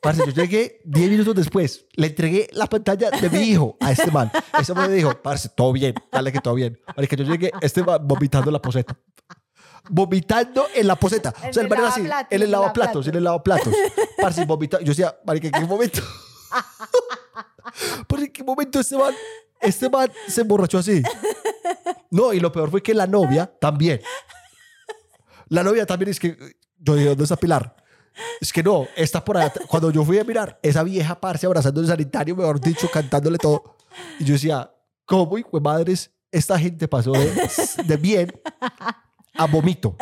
[0.00, 4.10] parce, yo llegué 10 minutos después, le entregué la pantalla de mi hijo a este
[4.10, 4.30] man.
[4.58, 6.78] Este man me dijo, parce, todo bien, dale que todo bien.
[7.08, 8.96] que yo llegué, este man vomitando en la poseta.
[9.90, 11.32] Vomitando en la poseta.
[11.42, 13.74] En o sea, el el man era así, en el el lavaplatos, en el lavaplatos.
[14.20, 14.84] Parce, vomitando.
[14.84, 16.02] Yo decía, marica, ¿en qué momento?
[18.16, 19.14] ¿en qué momento este man,
[19.60, 21.02] este man se emborrachó así?
[22.10, 24.00] No, y lo peor fue que la novia también.
[25.48, 26.36] La novia también es que
[26.78, 27.74] yo dije, ¿dónde está Pilar?
[28.40, 29.52] Es que no, está por allá.
[29.68, 33.76] Cuando yo fui a mirar, esa vieja parce abrazando el sanitario, mejor dicho, cantándole todo.
[34.18, 34.70] Y yo decía,
[35.04, 37.32] ¿cómo, hijo de madres, esta gente pasó de,
[37.84, 38.32] de bien
[39.34, 39.96] a vomito?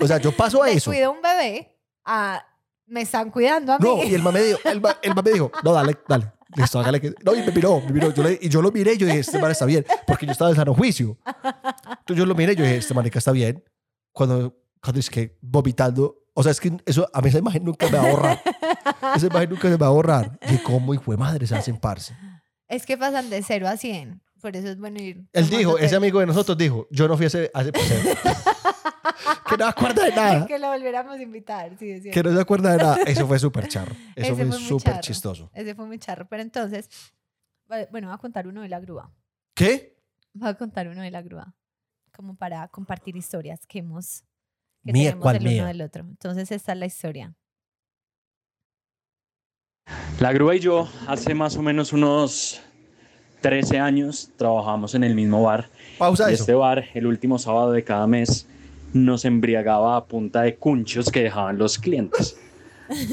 [0.00, 0.90] O sea, yo paso a Me eso.
[0.90, 2.44] cuido un bebé, a,
[2.86, 3.86] me están cuidando a mí.
[3.88, 6.32] No, y el mame dijo, el, ma- el mame dijo, no, dale, dale.
[6.56, 7.14] Listo, hágale que...
[7.22, 8.10] No, y me miró, me miró.
[8.14, 9.84] Yo le- y yo lo miré y yo dije, este man está bien.
[10.06, 11.18] Porque yo estaba en sano juicio.
[11.26, 13.62] Entonces yo lo miré y yo dije, este marica está bien.
[14.12, 16.24] Cuando, cuando es que vomitando...
[16.34, 18.42] O sea, es que eso, a mí esa imagen nunca me va a borrar.
[19.16, 20.38] Esa imagen nunca se me va a borrar.
[20.48, 22.14] Y cómo, hijo de madre, se hacen parce.
[22.68, 24.22] Es que pasan de 0 a 100.
[24.40, 25.26] Por eso es bueno ir.
[25.32, 27.98] Él dijo, ese amigo de nosotros dijo, yo no fui a ese, a ese paseo.
[29.48, 30.46] que no se acuerda de nada.
[30.46, 32.96] Que lo volviéramos a invitar, sí, es Que no se acuerda de nada.
[33.06, 33.92] Eso fue súper charro.
[34.14, 35.50] Eso Ese fue fue súper chistoso.
[35.52, 36.28] Ese fue muy charro.
[36.28, 36.88] Pero entonces,
[37.90, 39.12] bueno, voy a contar uno de la grúa.
[39.54, 39.96] ¿Qué?
[40.34, 41.54] Voy a contar uno de la grúa.
[42.14, 44.24] Como para compartir historias que hemos.
[44.88, 45.58] Que Mía, tenemos ¿cuál el mía?
[45.58, 46.00] uno del otro.
[46.00, 47.34] Entonces, esta es la historia.
[50.18, 52.62] La grúa y yo hace más o menos unos
[53.42, 55.68] 13 años trabajamos en el mismo bar.
[55.98, 56.44] Pausa y eso.
[56.44, 58.48] este bar, el último sábado de cada mes,
[58.94, 62.40] nos embriagaba a punta de cunchos que dejaban los clientes.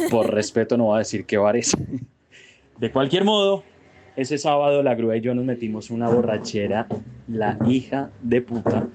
[0.10, 1.76] Por respeto no voy a decir qué bar es.
[2.80, 3.66] De cualquier modo,
[4.16, 6.88] ese sábado la grúa y yo nos metimos una borrachera,
[7.28, 8.88] la hija de puta.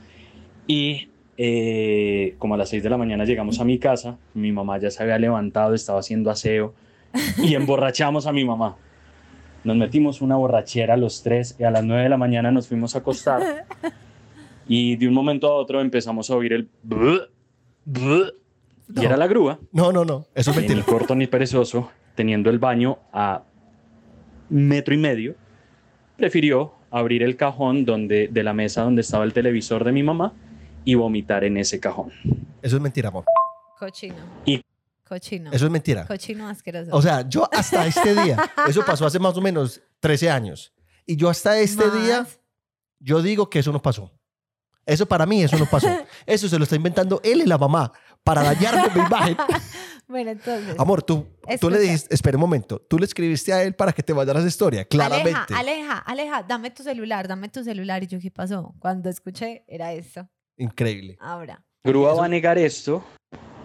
[0.66, 1.09] Y
[1.42, 4.90] eh, como a las 6 de la mañana llegamos a mi casa, mi mamá ya
[4.90, 6.74] se había levantado, estaba haciendo aseo
[7.38, 8.76] y emborrachamos a mi mamá.
[9.64, 12.94] Nos metimos una borrachera los tres y a las 9 de la mañana nos fuimos
[12.94, 13.64] a acostar
[14.68, 17.20] y de un momento a otro empezamos a oír el "buh,
[17.86, 18.32] buh",
[18.90, 19.02] y No.
[19.02, 20.26] era la grúa, No, no, no.
[20.34, 20.84] Eso es y ni mentira.
[20.84, 23.44] corto ni perezoso, teniendo el baño a
[24.50, 25.36] metro y medio,
[26.18, 30.34] prefirió abrir el cajón donde, de la mesa donde estaba el televisor de mi mamá
[30.84, 32.10] y vomitar en ese cajón.
[32.62, 33.24] Eso es mentira, amor.
[33.78, 34.16] Cochino.
[34.44, 34.62] Y-
[35.06, 35.50] Cochino.
[35.50, 36.06] Eso es mentira.
[36.06, 36.90] Cochino asqueroso.
[36.92, 38.36] O sea, yo hasta este día,
[38.68, 40.72] eso pasó hace más o menos 13 años.
[41.04, 42.38] Y yo hasta este día, Más.
[43.00, 44.12] yo digo que eso no pasó.
[44.86, 45.88] Eso para mí, eso no pasó.
[46.26, 47.92] Eso se lo está inventando él y la mamá
[48.24, 49.36] para dañarme mi imagen.
[50.08, 50.74] Bueno, entonces.
[50.76, 51.24] Amor, tú,
[51.60, 54.40] tú le dijiste, espera un momento, tú le escribiste a él para que te mandara
[54.40, 55.54] esa historia, claramente.
[55.54, 58.02] Aleja, Aleja, Aleja, dame tu celular, dame tu celular.
[58.02, 58.74] Y yo, ¿qué pasó?
[58.80, 60.28] Cuando escuché, era esto.
[60.60, 61.16] Increíble.
[61.20, 61.62] Ahora.
[61.82, 63.02] grúa va a negar esto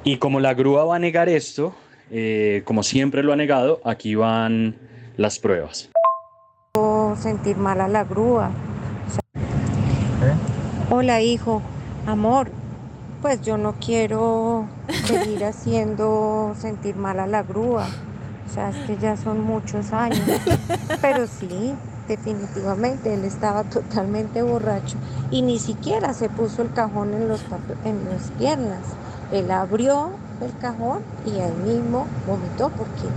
[0.06, 1.76] y como la grúa va a negar esto,
[2.10, 4.78] eh, como siempre lo ha negado, aquí van
[5.18, 5.90] las pruebas.
[7.18, 8.50] sentir mal a la grúa.
[9.08, 10.38] O sea,
[10.90, 11.62] Hola hijo,
[12.08, 12.50] amor,
[13.22, 14.66] pues yo no quiero
[15.04, 17.90] seguir haciendo sentir mal a la grúa.
[18.48, 20.22] O sea, es que ya son muchos años.
[21.02, 21.76] Pero sí,
[22.08, 24.98] definitivamente, él estaba totalmente borracho
[25.32, 27.42] y ni siquiera se puso el cajón en, los
[27.84, 28.82] en las piernas.
[29.32, 33.08] Él abrió el cajón y ahí mismo vomitó porque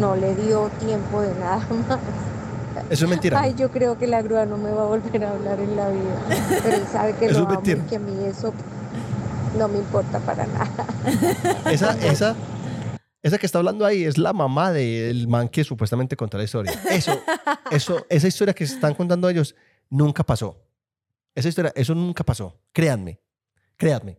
[0.00, 1.58] no le dio tiempo de nada
[1.88, 1.98] más.
[2.90, 3.40] Eso es mentira.
[3.40, 5.88] Ay, yo creo que la grúa no me va a volver a hablar en la
[5.88, 6.62] vida.
[6.62, 8.52] Pero él sabe que Eso lo amo y que a mí eso
[9.58, 10.68] no me importa para nada.
[11.70, 12.34] Esa, esa,
[13.28, 16.72] esa que está hablando ahí es la mamá del man que supuestamente contó la historia.
[16.90, 17.12] Eso,
[17.70, 19.54] eso, esa historia que se están contando ellos
[19.90, 20.60] nunca pasó.
[21.34, 22.58] Esa historia, eso nunca pasó.
[22.72, 23.20] Créanme,
[23.76, 24.18] créanme.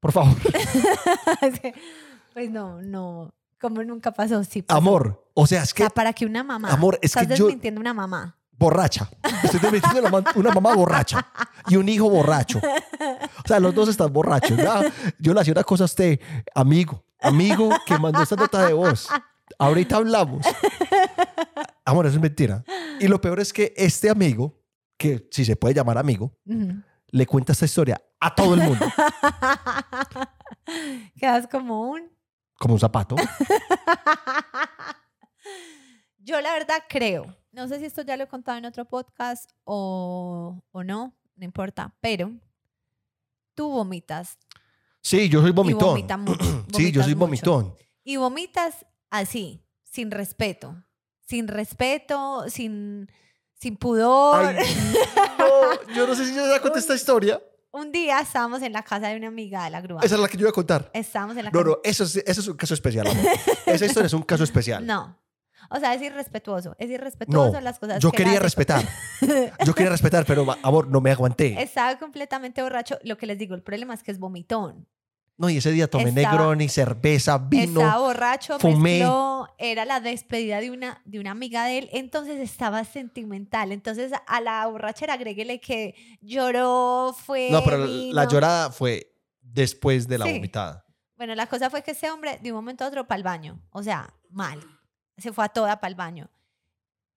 [0.00, 0.34] Por favor.
[2.34, 3.34] pues no, no.
[3.60, 4.76] Como nunca pasó, sí pasó.
[4.78, 6.70] Amor, o sea, es O que sea, para que una mamá.
[6.70, 8.36] Amor, es estás que yo- desmintiendo una mamá.
[8.50, 9.08] borracha.
[9.44, 11.24] Estoy desmintiendo una, ma- una mamá borracha
[11.68, 12.58] y un hijo borracho.
[12.58, 14.58] O sea, los dos están borrachos.
[15.18, 16.18] Yo le hacía una cosa a usted,
[16.54, 19.08] amigo, amigo que mandó esta nota de voz.
[19.58, 20.46] Ahorita hablamos.
[21.84, 22.64] Amor, eso es mentira.
[23.00, 24.60] Y lo peor es que este amigo,
[24.96, 26.32] que si se puede llamar amigo,
[27.08, 28.86] le cuenta esta historia a todo el mundo,
[31.18, 32.10] Quedas como un.
[32.58, 33.16] como un zapato.
[36.18, 39.50] Yo la verdad creo, no sé si esto ya lo he contado en otro podcast
[39.64, 42.30] o, o no, no importa, pero
[43.54, 44.38] tú vomitas
[45.02, 45.88] Sí, yo soy y vomitón.
[45.90, 46.20] vomitas.
[46.74, 47.26] Sí, yo soy mucho.
[47.26, 47.74] vomitón.
[48.04, 50.76] Y vomitas así, sin respeto,
[51.20, 53.10] sin respeto, sin,
[53.54, 54.44] sin pudor.
[54.44, 54.56] Ay,
[55.38, 57.40] no, yo no sé si yo ya conté esta historia.
[57.74, 60.00] Un día estábamos en la casa de una amiga de la grúa.
[60.02, 60.90] Esa es la que yo iba a contar.
[60.92, 61.70] Estábamos en la No, casa.
[61.70, 63.24] no, eso es, eso es un caso especial, amor.
[63.66, 64.84] Esa historia es un caso especial.
[64.86, 65.16] No.
[65.70, 66.74] O sea, es irrespetuoso.
[66.78, 68.84] Es irrespetuoso No, las cosas yo que quería respetar.
[69.64, 71.60] Yo quería respetar, pero amor, no me aguanté.
[71.62, 72.98] Estaba completamente borracho.
[73.04, 74.88] Lo que les digo, el problema es que es vomitón.
[75.38, 77.80] No, y ese día tomé Estaba- Negroni, cerveza, vino.
[77.80, 78.98] Estaba borracho, fumé.
[78.98, 83.72] mezcló, era la despedida de una, de una amiga de él, entonces estaba sentimental.
[83.72, 87.48] Entonces a la borrachera agréguele que lloró, fue.
[87.50, 88.28] No, pero la vino.
[88.28, 90.32] llorada fue después de la Sí.
[90.34, 90.84] vomitada.
[91.16, 93.60] Bueno, la cosa fue que ese hombre de un momento a otro para el baño.
[93.70, 94.60] O sea, mal.
[95.22, 96.28] Se fue a toda para el baño.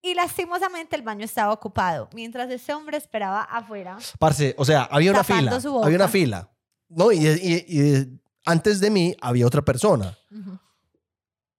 [0.01, 2.09] Y lastimosamente el baño estaba ocupado.
[2.13, 3.97] Mientras ese hombre esperaba afuera.
[4.19, 5.59] Parce, o sea, había una fila.
[5.83, 6.51] Había una fila.
[6.89, 10.15] No, y, y- y antes de mí había otra persona.
[10.31, 10.59] Ujú,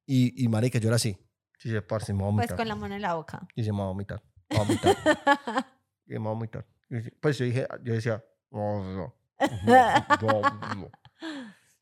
[0.07, 1.19] Y, y marica, yo era así.
[1.59, 2.57] Sí, sí, parce, me voy a Pues vomitar.
[2.57, 3.41] con la mano en la boca.
[3.57, 4.23] Y se me va a vomitar.
[4.49, 4.97] Me voy a vomitar.
[6.07, 6.67] y me voy a vomitar.
[6.89, 9.15] Y Pues yo dije, yo decía, "Oh, no,
[9.65, 10.41] no, no,
[10.77, 10.91] no".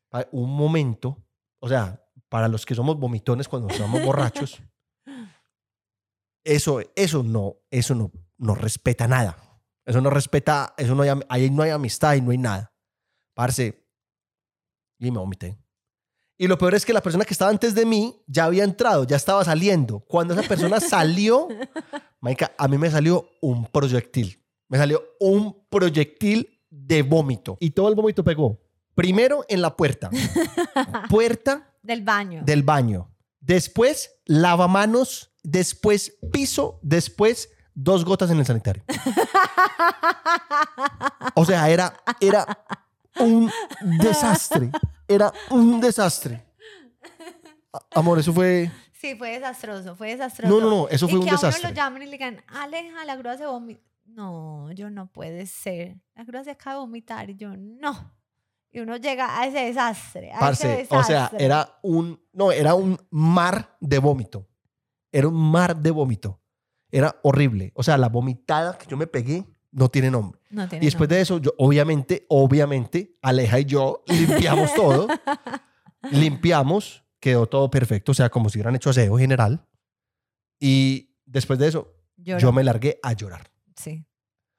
[0.09, 1.23] Pa- un momento,
[1.59, 4.61] o sea, para los que somos vomitones cuando estamos borrachos,
[6.43, 9.37] eso, eso no, eso no, no respeta nada.
[9.85, 12.73] Eso no respeta, eso no hay, ahí no hay amistad y no hay nada.
[13.35, 13.85] Parce,
[14.99, 15.57] y me vomité.
[16.37, 19.05] Y lo peor es que la persona que estaba antes de mí ya había entrado,
[19.05, 19.99] ya estaba saliendo.
[20.01, 21.47] Cuando esa persona salió,
[22.19, 24.43] Marica, a mí me salió un proyectil.
[24.67, 27.57] Me salió un proyectil de vómito.
[27.59, 28.59] Y todo el vómito pegó.
[28.95, 30.09] Primero en la puerta.
[31.09, 32.41] Puerta Del baño.
[32.43, 33.09] del baño.
[33.39, 35.31] Después lavamanos.
[35.43, 36.79] Después piso.
[36.81, 38.83] Después dos gotas en el sanitario.
[41.35, 42.45] O sea, era, era
[43.19, 43.51] un
[43.99, 44.71] desastre.
[45.07, 46.43] Era un desastre.
[47.93, 48.71] Amor, eso fue...
[48.93, 50.51] Sí, fue desastroso, fue desastroso.
[50.51, 51.69] No, no, no, eso y fue un que a uno desastre.
[51.69, 53.81] lo llamen y le digan, Aleja, la grúa se vomita.
[54.05, 55.97] No, yo no puede ser.
[56.15, 58.11] La grúa se acaba de vomitar y yo no.
[58.75, 60.33] Y uno llega a ese desastre.
[60.33, 64.49] A ese Parce, o sea, era un, no, era un mar de vómito.
[65.13, 66.41] Era un mar de vómito.
[66.91, 67.71] Era horrible.
[67.73, 70.41] O sea, la vomitada que yo me pegué no tiene nombre.
[70.49, 75.07] No tiene Y después de eso, yo, obviamente, obviamente, Aleja y yo limpiamos todo.
[76.11, 79.65] limpiamos, quedó todo perfecto, o sea, como si hubieran hecho aseo general.
[80.59, 82.39] Y después de eso, Lloró.
[82.39, 83.49] yo me largué a llorar.
[83.77, 84.05] Sí.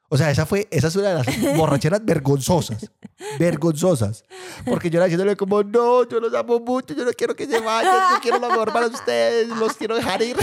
[0.08, 2.90] O sea, esa fue, esa es una de las borracheras vergonzosas.
[3.38, 4.24] Vergonzosas.
[4.64, 7.58] Porque yo era diciéndole como, no, yo los amo mucho, yo no quiero que se
[7.58, 10.36] vayan, yo quiero lo mejor para ustedes, los quiero dejar ir.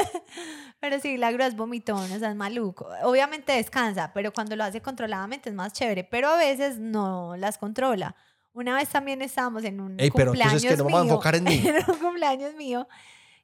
[0.80, 2.88] Pero sí, la grúa es vomitón, o sea, es maluco.
[3.02, 6.04] Obviamente descansa, pero cuando lo hace controladamente es más chévere.
[6.04, 8.16] Pero a veces no las controla.
[8.54, 11.34] Una vez también estábamos en un Ey, pero cumpleaños entonces que no vamos a enfocar
[11.34, 11.62] en mí.
[11.66, 12.88] en un cumpleaños mío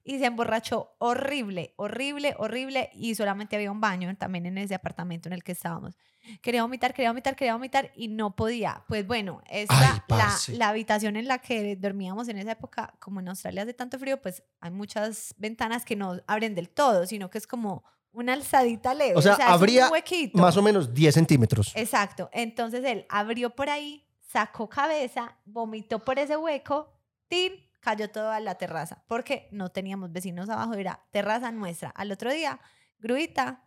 [0.07, 5.29] y se emborrachó horrible, horrible, horrible y solamente había un baño también en ese apartamento
[5.29, 5.97] en el que estábamos.
[6.41, 8.85] Quería vomitar, quería vomitar, quería vomitar y no podía.
[8.87, 13.19] Pues bueno, esta, Ay, la, la habitación en la que dormíamos en esa época, como
[13.19, 17.29] en Australia hace tanto frío, pues hay muchas ventanas que no abren del todo, sino
[17.29, 19.17] que es como una alzadita leve.
[19.17, 20.39] O sea, es un habría huequito.
[20.39, 21.73] Más o menos 10 centímetros.
[21.75, 22.31] Exacto.
[22.33, 26.93] Entonces él abrió por ahí, sacó cabeza, vomitó por ese hueco,
[27.27, 27.66] ¡tin!
[27.87, 31.91] Cayó todo a la terraza, porque no teníamos vecinos abajo, era terraza nuestra.
[31.91, 32.59] Al otro día,
[32.99, 33.63] Gruita,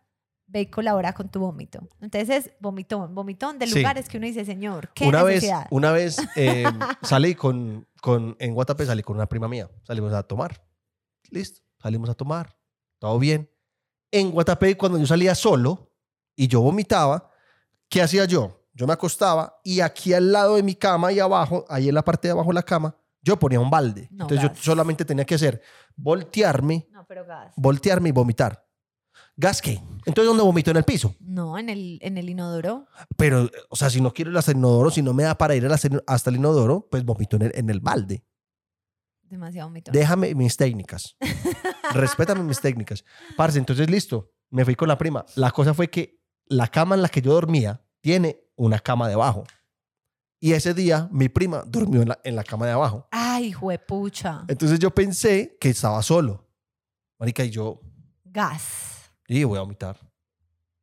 [0.46, 1.88] ve y colabora con tu vómito.
[2.02, 3.78] Entonces es vomitón, vomitón de Sí.
[3.78, 5.66] lugares que uno dice, señor, qué una vez, necesidad.
[5.70, 6.64] una vez eh,
[7.02, 9.70] salí con, con, en Guatapé salí con una prima mía.
[9.84, 10.62] Salimos a tomar.
[11.30, 11.62] Listo.
[11.80, 12.54] Salimos a tomar.
[12.98, 13.48] Todo bien.
[14.10, 15.90] En Guatapé, cuando yo salía solo
[16.36, 17.30] y yo vomitaba,
[17.88, 18.66] ¿qué hacía yo?
[18.74, 22.04] Yo me acostaba y aquí al lado de mi cama y abajo, ahí en la
[22.04, 24.08] parte de abajo de la cama, yo ponía un balde.
[24.10, 24.56] No, Entonces gas.
[24.58, 25.60] yo solamente tenía que hacer
[25.96, 27.52] voltearme, No, pero gas.
[27.56, 28.66] voltearme y vomitar.
[29.36, 29.80] ¿Gas qué?
[30.04, 30.70] Entonces, ¿dónde vomito?
[30.70, 31.14] En el piso.
[31.20, 32.86] No, en el, en el inodoro.
[33.16, 35.54] Pero, o sea, si no quiero ir hasta el inodoro, si no me da para
[35.54, 38.24] ir hasta el inodoro, pues vomito en el, en el balde.
[39.22, 39.92] Demasiado vomitón.
[39.92, 41.16] Déjame mis técnicas.
[41.94, 43.04] Respétame mis técnicas.
[43.36, 44.32] Parce, entonces listo.
[44.50, 45.24] Me fui con la prima.
[45.36, 49.44] La cosa fue que la cama en la que yo dormía tiene una cama debajo.
[50.42, 53.06] Y ese día mi prima durmió en la, en la cama de abajo.
[53.10, 54.44] Ay, juepucha.
[54.48, 56.46] Entonces yo pensé que estaba solo.
[57.18, 57.80] Marica, y yo
[58.24, 59.12] Gas.
[59.28, 59.96] dije, voy a vomitar.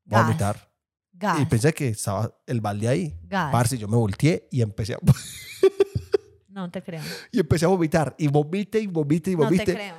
[0.05, 0.27] Voy a Gas.
[0.27, 0.71] vomitar.
[1.13, 1.39] Gas.
[1.41, 3.19] Y pensé que estaba el balde ahí.
[3.23, 3.51] Gas.
[3.51, 4.99] Parce, yo me volteé y empecé a,
[6.49, 7.01] No te creo.
[7.31, 8.13] y empecé a vomitar.
[8.19, 9.73] Y vomite y vomite y No te vomite.
[9.73, 9.95] creo.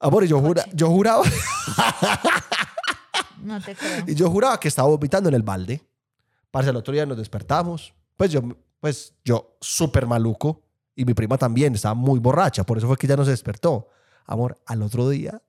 [0.00, 1.24] Amor, y yo, jura, yo juraba
[3.42, 4.04] No te creo.
[4.06, 5.82] y yo juraba que estaba vomitando en el balde.
[6.50, 7.94] Parce, el otro día nos despertamos.
[8.16, 8.42] Pues yo,
[8.80, 10.62] pues yo súper maluco.
[10.94, 12.64] Y mi prima también estaba muy borracha.
[12.64, 13.88] Por eso fue que ya no se despertó.
[14.26, 15.40] Amor, al otro día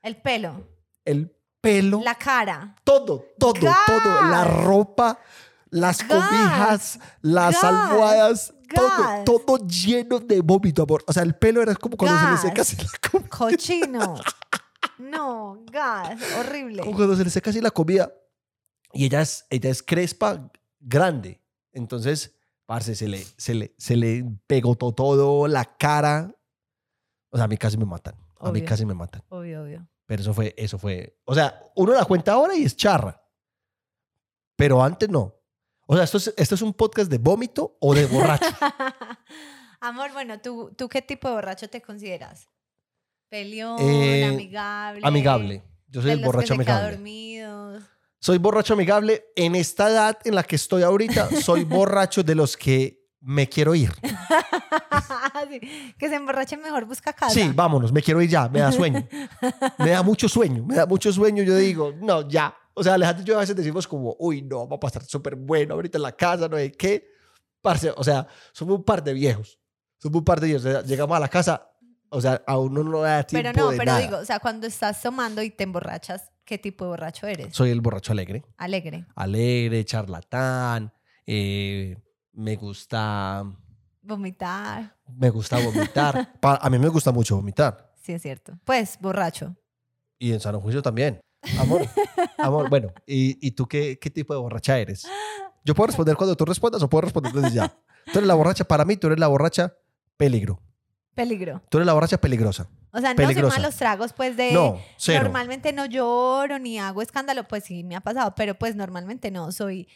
[0.00, 0.66] El pelo,
[1.04, 2.76] el pelo, la cara.
[2.84, 3.52] todo, todo,
[3.86, 5.18] todo, la ropa,
[5.70, 6.08] las Gas.
[6.08, 7.64] cobijas, las Gas.
[7.64, 11.04] almohadas, todo, todo lleno de vómito, amor.
[11.06, 13.28] O sea, el pelo era como cuando se le seca así la comida.
[13.28, 14.14] Cochino.
[14.98, 16.82] No, gas, horrible.
[16.82, 18.12] Como cuando se le seca así la comida.
[18.92, 21.40] Y ella es, ella es crespa, grande.
[21.72, 22.34] Entonces,
[22.72, 26.34] parce, se le, se le, se le pegó to- todo, la cara.
[27.30, 28.14] O sea, a mí casi me matan.
[28.40, 29.22] A mí casi me matan.
[29.28, 29.86] Obvio, obvio.
[30.06, 31.18] Pero eso fue, eso fue.
[31.26, 33.22] O sea, uno la cuenta ahora y es charra.
[34.56, 35.34] Pero antes no.
[35.86, 38.46] O sea, esto es, esto es un podcast de vómito o de borracho.
[39.80, 42.48] Amor, bueno, ¿tú, ¿tú qué tipo de borracho te consideras?
[43.28, 45.00] Peleón, Eh, amigable.
[45.04, 45.62] amigable.
[45.88, 46.90] Yo soy de el los borracho que se amigable.
[46.90, 47.82] dormidos.
[48.22, 49.24] Soy borracho amigable.
[49.34, 53.74] En esta edad en la que estoy ahorita, soy borracho de los que me quiero
[53.74, 53.92] ir.
[55.50, 57.34] Sí, Que se emborrachen mejor, busca casa.
[57.34, 59.06] Sí, vámonos, me quiero ir ya, me da sueño.
[59.78, 61.42] Me da mucho sueño, me da mucho sueño.
[61.42, 62.54] Yo digo, no, ya.
[62.74, 65.34] O sea, Alejandro y yo a veces decimos como, uy, no, va a pasar súper
[65.34, 67.08] bueno ahorita en la casa, no sé qué.
[67.60, 69.58] Parce, o sea, somos un par de viejos.
[69.98, 70.64] Somos un par de viejos.
[70.64, 71.68] O sea, llegamos a la casa,
[72.08, 74.00] o sea, a uno no le da tiempo Pero no, de pero nada.
[74.04, 77.54] digo, o sea, cuando estás tomando y te emborrachas, ¿qué tipo de borracho eres?
[77.56, 78.44] Soy el borracho alegre.
[78.58, 80.92] Alegre, Alegre, charlatán,
[81.26, 81.96] eh,
[82.34, 83.42] me gusta,
[84.02, 84.94] vomitar.
[85.16, 86.30] me gusta vomitar.
[86.42, 87.90] Pa- a mí me gusta mucho vomitar.
[88.02, 88.58] Sí, es cierto.
[88.66, 89.56] Pues, borracho.
[90.18, 91.22] Y en sano juicio también.
[91.58, 91.86] Amor,
[92.38, 95.06] amor, bueno, ¿y, y tú qué, qué tipo de borracha eres?
[95.64, 97.68] Yo puedo responder cuando tú respondas o puedo responder desde ya.
[98.12, 99.74] Tú eres la borracha, para mí, tú eres la borracha
[100.18, 100.60] peligro.
[101.14, 101.62] Peligro.
[101.68, 102.68] Tú eres la borracha peligrosa.
[102.92, 103.54] O sea, no Peligrosa.
[103.54, 104.52] soy malos tragos, pues de...
[104.52, 105.22] No, cero.
[105.24, 109.50] Normalmente no lloro ni hago escándalo, pues sí me ha pasado, pero pues normalmente no,
[109.50, 109.88] soy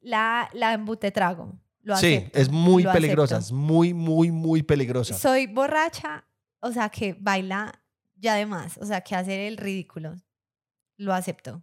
[0.00, 1.58] la, la embute trago.
[1.82, 3.46] Lo sí, acepto, es muy lo peligrosa, acepto.
[3.54, 5.14] es muy, muy, muy peligrosa.
[5.14, 6.24] Soy borracha,
[6.60, 7.80] o sea, que baila
[8.16, 10.14] ya de más, o sea, que hace el ridículo.
[10.96, 11.62] Lo acepto.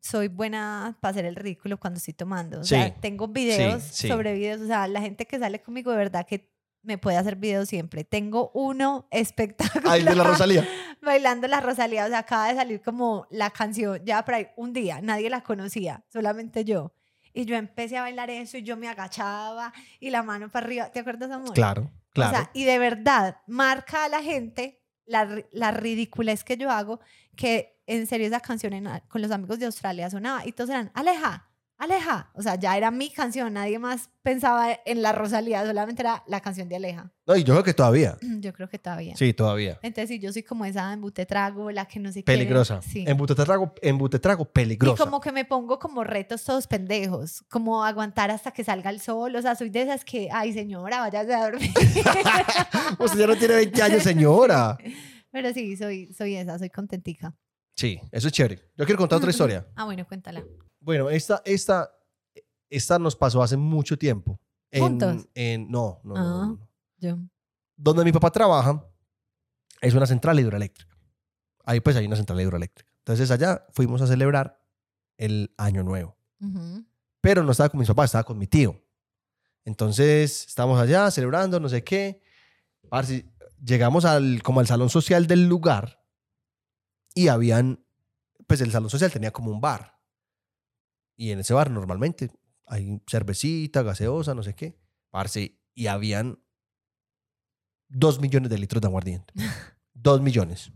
[0.00, 2.60] Soy buena para hacer el ridículo cuando estoy tomando.
[2.60, 4.08] O sea, Sí, tengo videos sí.
[4.08, 4.60] sobre videos.
[4.62, 6.50] O sea, la gente que sale conmigo de verdad que
[6.82, 8.04] me puede hacer videos siempre.
[8.04, 9.88] Tengo uno espectacular.
[9.92, 10.66] Ay, de la Rosalía.
[11.02, 12.06] bailando la Rosalía.
[12.06, 15.00] O sea, acaba de salir como la canción ya por ahí un día.
[15.02, 16.92] Nadie la conocía, solamente yo.
[17.32, 20.90] Y yo empecé a bailar eso y yo me agachaba y la mano para arriba.
[20.90, 21.52] ¿Te acuerdas, amor?
[21.52, 22.32] Claro, claro.
[22.32, 27.00] O sea, y de verdad, marca a la gente la, la ridiculez que yo hago,
[27.36, 30.90] que en serio esa canción en- con los amigos de Australia sonaba y todos eran,
[30.94, 31.48] Aleja,
[31.80, 32.30] Aleja.
[32.34, 36.40] O sea, ya era mi canción, nadie más pensaba en la Rosalía, solamente era la
[36.40, 37.10] canción de Aleja.
[37.26, 38.16] no, y yo creo que todavía.
[38.40, 39.16] Yo creo que todavía.
[39.16, 39.78] Sí, todavía.
[39.82, 42.38] Entonces, sí, yo soy como esa embute trago, la que no se quiere.
[42.38, 42.80] Peligrosa.
[42.82, 43.04] Sí.
[43.06, 45.02] Embute trago, embute trago, Y peligrosa.
[45.04, 49.34] como que me pongo como retos todos pendejos, como aguantar hasta que salga el sol.
[49.36, 51.70] O sea, soy de esas que, ay, señora, váyase a dormir.
[52.98, 54.76] Usted ya no tiene 20 años, señora.
[55.32, 57.34] Pero sí, soy, soy esa, soy contentica.
[57.76, 58.56] Sí, eso es chévere.
[58.76, 59.66] Yo quiero contar otra historia.
[59.76, 60.42] Ah, bueno, cuéntala.
[60.80, 61.90] Bueno, esta, esta,
[62.68, 64.40] esta nos pasó hace mucho tiempo.
[64.70, 65.28] En, ¿Juntos?
[65.34, 66.46] En, no, no, no, no, Ah.
[66.46, 66.68] no.
[66.98, 67.18] Yo.
[67.76, 68.84] Donde mi papá trabaja
[69.80, 70.96] es una central hidroeléctrica.
[71.64, 72.90] Ahí pues hay una central hidroeléctrica.
[72.98, 74.62] Entonces allá fuimos a celebrar
[75.16, 76.16] el año nuevo.
[77.20, 78.80] Pero no estaba con mis papás, estaba con mi tío.
[79.64, 82.22] Entonces estábamos allá celebrando, no sé qué.
[82.88, 83.26] Parce,
[83.62, 86.02] llegamos al, como al salón social del lugar
[87.14, 87.84] y habían,
[88.46, 89.98] pues el salón social tenía como un bar.
[91.20, 92.30] Y en ese bar normalmente
[92.66, 94.74] hay cervecita, gaseosa, no sé qué.
[95.10, 96.38] Parce, y habían
[97.90, 99.34] dos millones de litros de aguardiente.
[99.92, 100.72] dos millones.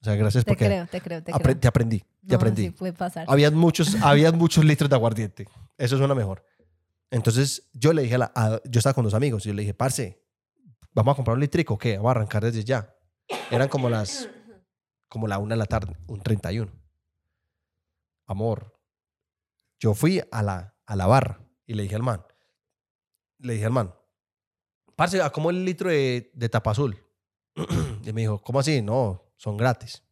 [0.00, 1.58] O sea, gracias Te porque creo, te creo, te apre- creo.
[1.58, 2.62] te aprendí, te No, aprendí.
[2.66, 3.26] Sí, puede pasar.
[3.28, 5.48] Habían muchos, habían muchos litros de aguardiente.
[5.76, 6.44] Eso suena mejor.
[7.10, 9.62] Entonces yo le dije a la, a- yo estaba con dos amigos y yo le
[9.62, 10.22] dije, parce,
[10.92, 11.96] vamos a comprar un litrico, ¿qué?
[11.96, 12.94] Vamos a arrancar desde ya.
[13.50, 14.28] Eran como las,
[15.08, 16.70] como la una de la tarde, un 31.
[18.26, 18.72] Amor,
[19.80, 22.24] yo fui a la, a la barra y le dije al man,
[23.38, 23.94] le dije al man,
[24.96, 26.96] parce, ¿a cómo el litro de, de tapa azul?
[28.04, 28.82] y me dijo, ¿cómo así?
[28.82, 30.02] No, son gratis.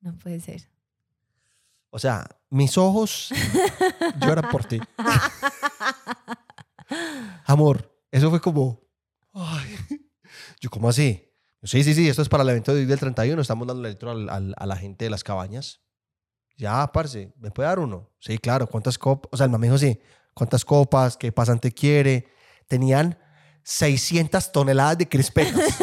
[0.00, 0.68] No puede ser.
[1.90, 3.30] O sea, mis ojos
[4.20, 4.80] lloran por ti.
[7.46, 8.80] Amor, eso fue como.
[9.32, 9.76] Ay.
[10.60, 11.30] Yo, ¿cómo así?
[11.62, 13.40] Sí, sí, sí, esto es para el evento de hoy del 31.
[13.40, 15.80] Estamos dando litro al- al- a la gente de las cabañas.
[16.56, 18.10] Ya, parce, ¿me puede dar uno?
[18.20, 18.66] Sí, claro.
[18.66, 19.28] ¿Cuántas copas?
[19.32, 20.00] O sea, el mamá me dijo, sí,
[20.34, 21.16] ¿cuántas copas?
[21.16, 22.28] ¿Qué pasante quiere?
[22.68, 23.18] Tenían
[23.64, 25.78] 600 toneladas de crispetas.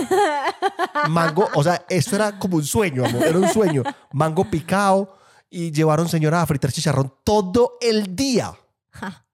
[1.09, 3.83] Mango, o sea, esto era como un sueño, amor, era un sueño.
[4.13, 5.17] Mango picado
[5.49, 8.53] y llevaron señora a fritar chicharrón todo el día.
[8.91, 9.25] Ja.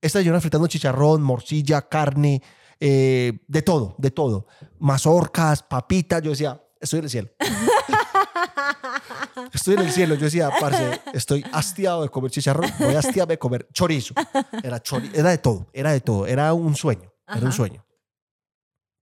[0.00, 2.42] Esta señora fritando chicharrón, morcilla, carne,
[2.80, 4.46] eh, de todo, de todo.
[4.80, 6.20] Mazorcas, papitas.
[6.22, 7.28] Yo decía, estoy en el cielo.
[9.52, 10.14] Estoy en el cielo.
[10.14, 14.14] Yo decía, parce, estoy hastiado de comer chicharrón, voy hastiado de comer chorizo.
[14.62, 16.26] Era, chori era de todo, era de todo.
[16.26, 17.84] Era un sueño, era un sueño.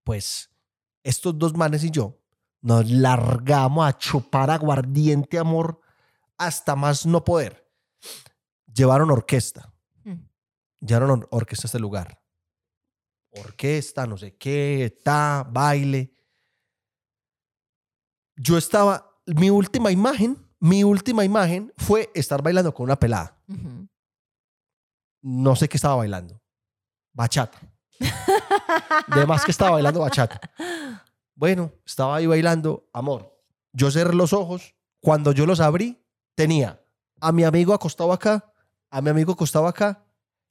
[0.04, 0.50] Pues
[1.02, 2.18] estos dos manes y yo
[2.62, 5.80] nos largamos a chupar aguardiente, amor,
[6.36, 7.66] hasta más no poder.
[8.72, 9.72] Llevaron orquesta.
[10.04, 10.14] Mm.
[10.80, 12.20] Llevaron or- orquesta a este lugar.
[13.32, 16.12] Orquesta, no sé qué, ta, baile.
[18.36, 23.36] Yo estaba, mi última imagen, mi última imagen fue estar bailando con una pelada.
[25.22, 26.40] No sé qué estaba bailando.
[27.12, 27.58] Bachata.
[29.14, 30.40] De más que estaba bailando bachata.
[31.34, 33.38] Bueno, estaba ahí bailando, amor.
[33.72, 34.74] Yo cerré los ojos.
[35.00, 36.02] Cuando yo los abrí,
[36.34, 36.82] tenía
[37.20, 38.52] a mi amigo acostado acá,
[38.90, 40.04] a mi amigo acostado acá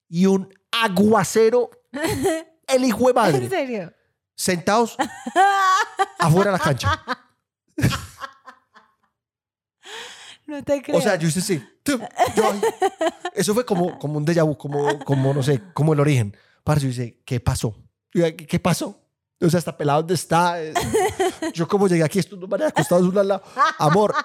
[0.08, 1.70] y un aguacero,
[2.68, 3.94] el hijo de ¿En serio?
[4.36, 4.96] sentados
[6.18, 7.04] afuera de la cancha.
[10.50, 10.98] No te creo.
[10.98, 11.64] O sea, yo hice así.
[11.84, 12.02] tum,
[12.36, 12.44] yo
[13.36, 16.36] eso fue como, como un déjà vu, como, como, no sé, como el origen.
[16.64, 17.76] Parce, yo dice, ¿qué pasó?
[18.12, 19.00] Yo, ¿Qué, pasó?
[19.40, 20.58] O sea, está pelado, ¿dónde está?
[21.54, 23.44] Yo como llegué aquí, estos dos manes acostados uno al lado.
[23.78, 24.16] Amor.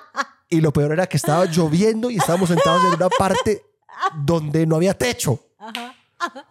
[0.49, 3.62] Y lo peor era que estaba lloviendo y estábamos sentados en una parte
[4.25, 5.39] donde no había techo.
[5.59, 5.95] Ajá.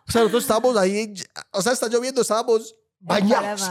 [0.07, 1.13] O sea, nosotros estábamos ahí,
[1.51, 3.67] o sea, está lloviendo, estábamos bañados.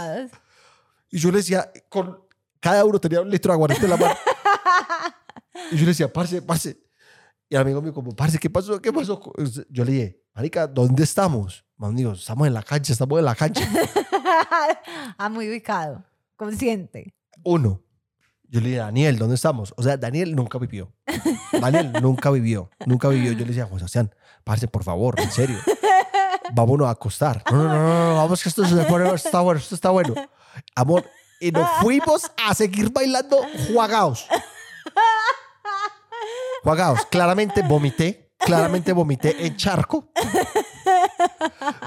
[1.11, 2.21] Y yo le decía, con
[2.59, 4.15] cada uno tenía un litro de aguardiente en la mano.
[5.71, 6.79] Y yo le decía, parce, parce.
[7.49, 8.81] Y el amigo mío como, parce, ¿qué pasó?
[8.81, 9.21] ¿Qué pasó?
[9.69, 11.65] Yo le dije, marica, ¿dónde estamos?
[11.77, 13.69] Man, digo, estamos en la cancha, estamos en la cancha.
[15.19, 16.05] ah, muy ubicado.
[16.37, 17.15] Consciente.
[17.45, 17.83] Uno.
[18.49, 19.73] Yo le dije, Daniel, ¿dónde estamos?
[19.77, 20.93] O sea, Daniel nunca vivió.
[21.53, 23.33] Daniel nunca vivió, nunca vivió.
[23.33, 25.59] Yo le decía, Juan Sebastián, parce, por favor, en serio.
[26.55, 27.43] Vámonos a acostar.
[27.51, 30.15] No, no, no, no, no, vamos que esto está bueno, esto está bueno.
[30.75, 31.05] Amor,
[31.41, 34.27] y nos fuimos a seguir bailando juagaos.
[36.63, 37.07] Juagaos.
[37.07, 40.13] Claramente vomité, claramente vomité en charco.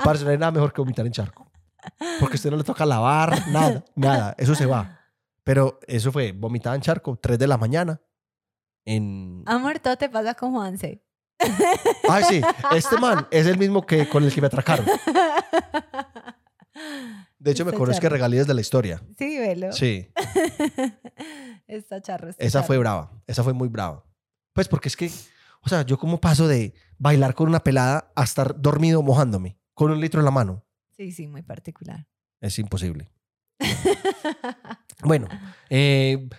[0.04, 1.52] Parce, no hay nada mejor que vomitar en charco.
[2.20, 4.36] Porque a usted no le toca lavar, nada, nada.
[4.38, 5.00] Eso se va.
[5.44, 8.02] Pero eso fue vomitada en charco, 3 de la mañana.
[8.86, 9.44] En...
[9.46, 11.02] Amor, todo te pasa con Juanse.
[12.10, 14.86] Ay, sí, este man es el mismo que con el que me atracaron.
[17.38, 18.14] De hecho, me conozco charro.
[18.14, 19.02] regalías de la historia.
[19.18, 19.72] Sí, velo.
[19.72, 20.10] Sí,
[21.68, 22.30] Está charro.
[22.30, 23.12] está esa fue brava.
[23.28, 24.05] Esa fue muy brava.
[24.56, 25.12] Pues porque es que,
[25.60, 29.92] o sea, yo como paso de bailar con una pelada a estar dormido mojándome con
[29.92, 30.66] un litro en la mano.
[30.96, 32.08] Sí, sí, muy particular.
[32.42, 33.12] Es imposible.
[35.04, 35.28] Bueno,
[35.70, 36.30] eh,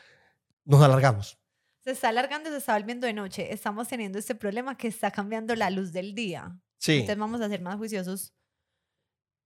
[0.65, 1.39] nos alargamos.
[1.85, 3.53] Se está alargando, se está volviendo de noche.
[3.53, 6.59] Estamos teniendo este problema que está cambiando la luz del día.
[6.79, 6.93] Sí.
[6.95, 8.33] Entonces vamos a ser más juiciosos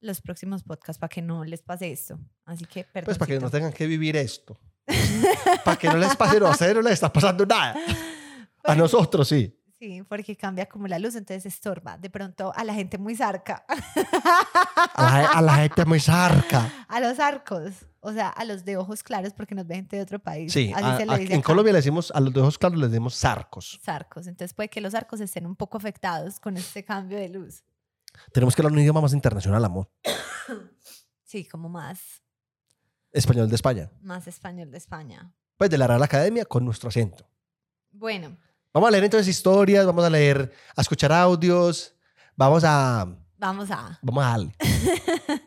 [0.01, 2.21] los próximos podcasts para que no les pase esto.
[2.47, 3.07] Así que, perdón.
[3.07, 4.59] Pues para que no tengan que vivir esto.
[5.65, 7.77] para que no les pase, no, a ustedes no les está pasando nada.
[8.65, 9.57] A nosotros sí.
[9.79, 11.97] Sí, porque cambia como la luz, entonces estorba.
[11.97, 13.65] De pronto a la gente muy zarca.
[14.95, 16.71] A la, a la gente muy zarca.
[16.89, 17.73] a los arcos.
[18.01, 20.53] O sea, a los de ojos claros porque nos ve gente de otro país.
[20.53, 21.47] Sí, Así a- se le dice en acá.
[21.47, 23.81] Colombia le decimos, a los de ojos claros les decimos zarcos.
[23.83, 24.27] Zarcos.
[24.27, 27.65] Entonces puede que los arcos estén un poco afectados con este cambio de luz.
[28.33, 29.89] Tenemos que hablar un idioma más internacional, amor.
[31.25, 32.01] Sí, como más,
[33.13, 33.91] Español de España.
[34.03, 35.33] más español de España.
[35.57, 37.27] Pues de la Real Academia con nuestro acento.
[37.93, 38.37] Bueno,
[38.73, 41.93] Vamos a leer entonces historias, vamos a leer, a escuchar audios,
[42.37, 43.05] vamos a...
[43.37, 43.99] vamos a...
[44.01, 44.55] Vamos a darle.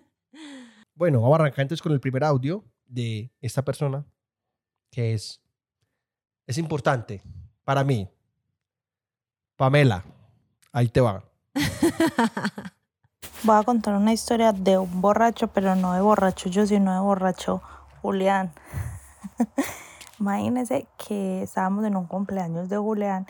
[0.93, 4.05] bueno, vamos a arrancar entonces con el primer audio de esta persona,
[4.91, 5.41] que es,
[6.47, 7.21] es importante
[7.63, 8.09] para mí.
[9.55, 10.03] Pamela,
[10.73, 11.23] ahí te va.
[13.43, 16.99] Voy a contar una historia de un borracho, pero no de borracho yo, sino de
[16.99, 17.61] borracho
[18.01, 18.51] Julián.
[20.19, 23.25] Imagínense que estábamos en un cumpleaños de Julián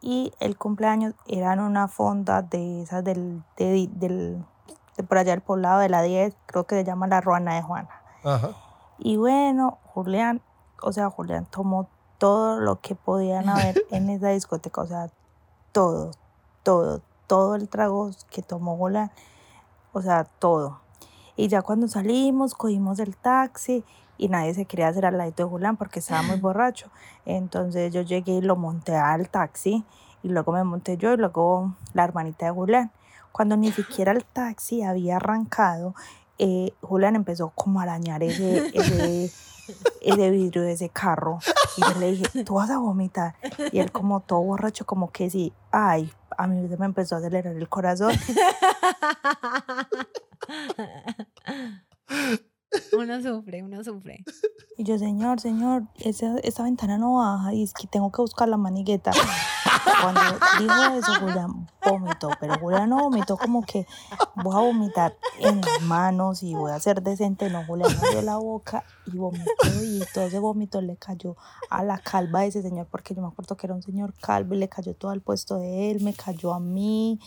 [0.00, 4.44] y el cumpleaños era en una fonda de esas del, de, del,
[4.96, 7.62] de por allá del poblado de la 10, creo que se llama la Ruana de
[7.62, 7.88] Juana.
[8.22, 8.50] Ajá.
[8.98, 10.40] Y bueno, Julián,
[10.82, 15.08] o sea, Julián tomó todo lo que podían haber en esa discoteca, o sea,
[15.72, 16.10] todo,
[16.62, 19.10] todo, todo el trago que tomó Julián,
[19.92, 20.80] o sea, todo.
[21.36, 23.84] Y ya cuando salimos, cogimos el taxi
[24.16, 26.90] y nadie se quería hacer al ladito de Julián porque estaba muy borracho.
[27.24, 29.84] Entonces yo llegué y lo monté al taxi
[30.22, 32.90] y luego me monté yo y luego la hermanita de Julián.
[33.32, 35.94] Cuando ni siquiera el taxi había arrancado,
[36.38, 39.32] eh, Julián empezó como a arañar ese, ese,
[40.00, 41.40] ese vidrio de ese carro.
[41.76, 43.34] Y yo le dije, tú vas a vomitar.
[43.72, 47.56] Y él como todo borracho, como que sí, ay, a mí me empezó a acelerar
[47.56, 48.12] el corazón.
[52.98, 54.24] Uno sufre, uno sufre.
[54.76, 58.48] Y yo, señor, señor, esa, esa ventana no baja y es que tengo que buscar
[58.48, 59.12] la manigueta.
[60.02, 60.20] Cuando
[60.58, 63.86] dijo eso, Julián vomitó, pero Julián no vomitó como que
[64.36, 67.48] voy a vomitar en las manos y voy a ser decente.
[67.50, 71.36] No, Julián abrió la boca y vomitó y todo ese vómito le cayó
[71.70, 74.54] a la calva de ese señor, porque yo me acuerdo que era un señor calvo
[74.54, 77.20] y le cayó todo al puesto de él, me cayó a mí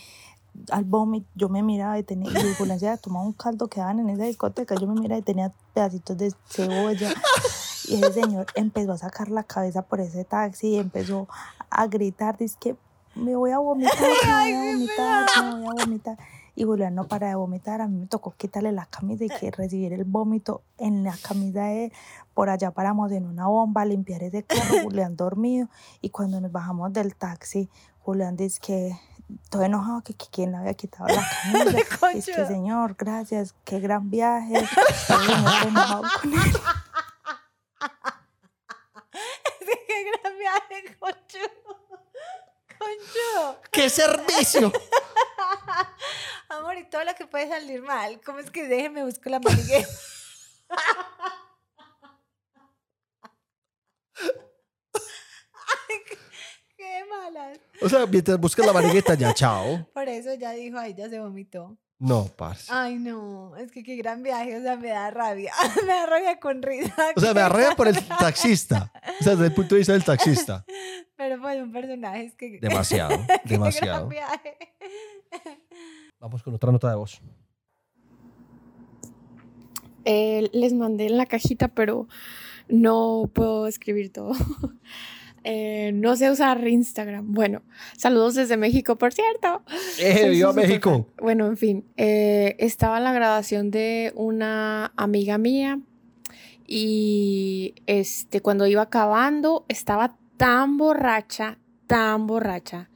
[0.72, 3.80] al vómito, yo me miraba y tenía, y Julián se había tomado un caldo que
[3.80, 7.14] daban en esa discoteca, yo me miraba y tenía pedacitos de cebolla.
[7.88, 11.28] Y ese señor empezó a sacar la cabeza por ese taxi y empezó
[11.70, 12.76] a gritar, dice que
[13.16, 16.18] me voy a vomitar, me voy a vomitar, me voy a vomitar.
[16.56, 19.52] Y Julián no para de vomitar, a mí me tocó quitarle la camisa y que
[19.52, 21.94] recibir el vómito en la camisa de él.
[22.34, 25.70] Por allá paramos en una bomba limpiar ese carro, Julián dormido.
[26.02, 29.00] Y cuando nos bajamos del taxi, Julián dice que
[29.50, 31.28] todo enojado que, que quién le había quitado la
[32.00, 32.32] camisa.
[32.32, 34.58] es que señor, gracias, qué gran viaje.
[34.58, 35.28] Estoy
[35.68, 36.40] enojado con él.
[39.88, 40.98] qué gran viaje.
[41.00, 41.40] Concho.
[43.72, 44.72] ¡Qué servicio!
[46.50, 48.22] Amor, y todo lo que puede salir mal.
[48.22, 49.90] ¿Cómo es que déjeme busco la manigueta?
[55.90, 56.04] Ay,
[57.06, 57.60] malas.
[57.82, 59.88] O sea, mientras buscas la manigueta, ya, chao.
[59.94, 61.78] Por eso ya dijo, ay, ya se vomitó.
[62.00, 62.72] No, parce.
[62.72, 65.52] Ay, no, es que qué gran viaje, o sea, me da rabia.
[65.82, 66.94] me da rabia con risa.
[67.16, 68.92] O sea, me arrea por el taxista.
[69.20, 70.64] O sea, desde el punto de vista del taxista.
[71.18, 72.60] Pero pues un personaje es que...
[72.60, 74.08] Demasiado, qué demasiado.
[74.08, 74.58] gran viaje.
[76.20, 77.20] Vamos con otra nota de voz.
[80.06, 82.08] Eh, les mandé en la cajita, pero
[82.70, 84.34] no puedo escribir todo.
[85.50, 87.32] Eh, no sé usar Instagram.
[87.32, 87.62] Bueno,
[87.96, 89.64] saludos desde México, por cierto.
[89.98, 90.52] ¡Eh, viva.
[90.52, 91.08] México!
[91.22, 95.80] Bueno, en fin, eh, estaba en la graduación de una amiga mía
[96.68, 102.90] y este, cuando iba acabando estaba tan borracha, tan borracha,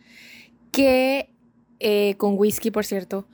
[0.74, 1.34] que
[1.80, 3.30] eh, con whisky, por cierto,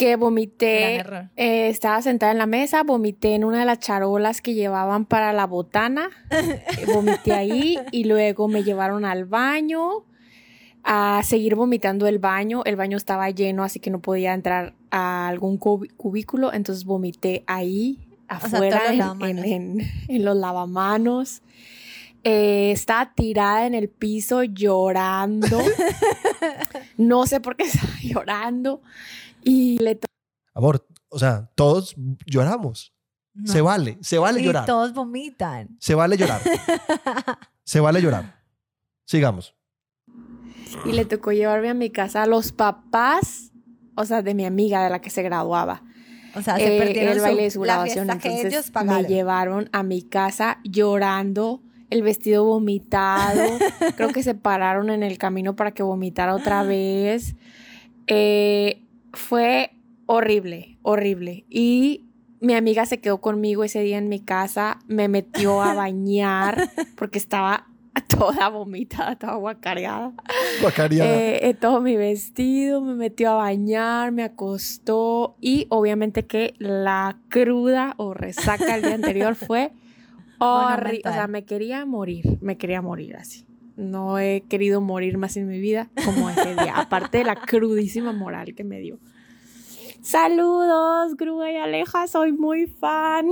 [0.00, 0.96] que vomité.
[1.36, 5.32] Eh, estaba sentada en la mesa, vomité en una de las charolas que llevaban para
[5.34, 6.08] la botana,
[6.94, 10.04] vomité ahí y luego me llevaron al baño
[10.84, 12.62] a seguir vomitando el baño.
[12.64, 17.98] El baño estaba lleno, así que no podía entrar a algún cubículo, entonces vomité ahí
[18.26, 21.42] afuera en- en, en- en los lavamanos.
[22.24, 25.58] Eh, estaba tirada en el piso llorando.
[26.96, 28.80] no sé por qué estaba llorando.
[29.42, 29.98] Y le
[30.54, 31.94] Amor, o sea, todos
[32.26, 32.94] lloramos.
[33.32, 33.52] No.
[33.52, 34.66] Se vale, se vale y llorar.
[34.66, 35.76] todos vomitan.
[35.78, 36.40] Se vale llorar.
[37.64, 38.42] Se vale llorar.
[39.06, 39.54] Sigamos.
[40.84, 43.52] y le tocó llevarme a mi casa a los papás,
[43.94, 45.84] o sea, de mi amiga de la que se graduaba.
[46.34, 48.06] O sea, se eh, perdieron el baile de su, la graduación.
[48.18, 53.42] que Entonces ellos me llevaron a mi casa llorando, el vestido vomitado.
[53.96, 57.36] Creo que se pararon en el camino para que vomitara otra vez.
[58.06, 59.72] Eh, fue
[60.06, 61.44] horrible, horrible.
[61.48, 62.06] Y
[62.40, 67.18] mi amiga se quedó conmigo ese día en mi casa, me metió a bañar porque
[67.18, 67.66] estaba
[68.08, 70.12] toda vomitada, toda guacareada.
[70.60, 71.10] Guacareada.
[71.10, 77.18] Eh, eh, todo mi vestido, me metió a bañar, me acostó y obviamente que la
[77.28, 79.72] cruda o resaca el día anterior fue
[80.38, 81.00] horrible.
[81.04, 81.30] O sea, Monumental.
[81.30, 83.46] me quería morir, me quería morir así.
[83.80, 88.12] No he querido morir más en mi vida como ese día, aparte de la crudísima
[88.12, 88.98] moral que me dio.
[90.02, 93.28] Saludos, Grúa y Aleja, soy muy fan.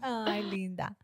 [0.00, 0.96] Ay, linda.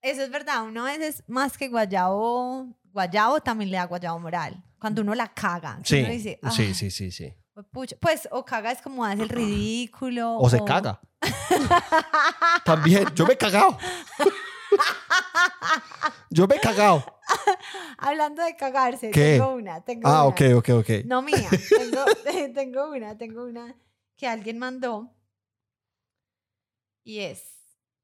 [0.00, 0.64] Eso es verdad.
[0.64, 4.62] Uno a veces más que guayabo, guayabo también le da guayabo moral.
[4.78, 5.78] Cuando uno la caga.
[5.82, 7.34] que Sí, uno dice, sí, "Ay, sí, sí, sí.
[7.72, 7.96] pucha".
[8.00, 10.36] Pues o caga es como hace el ridículo.
[10.38, 11.00] O se caga.
[12.64, 13.76] También, yo me he cagado.
[16.30, 17.04] Yo me he cagado.
[17.98, 19.34] Hablando de cagarse, ¿Qué?
[19.38, 19.80] tengo una.
[19.84, 20.34] Tengo Ah, una.
[20.34, 20.90] ok, ok, ok.
[21.04, 21.48] No mía.
[21.68, 22.04] Tengo,
[22.54, 23.74] tengo una, tengo una
[24.16, 25.14] que alguien mandó.
[27.04, 27.42] Y es,